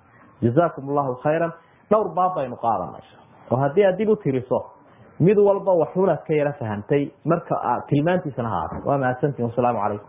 [0.42, 1.52] jazaakum allahu khayran.
[1.90, 3.04] Dhowr baab baynu qaadanay.
[3.50, 4.16] Oo haddii aad dib u
[5.20, 7.54] mid walba waxunaad ka yaro fahamtay marka
[7.88, 10.08] tilmaantiisana haata waa mahadsantihin wasalaamu calaykum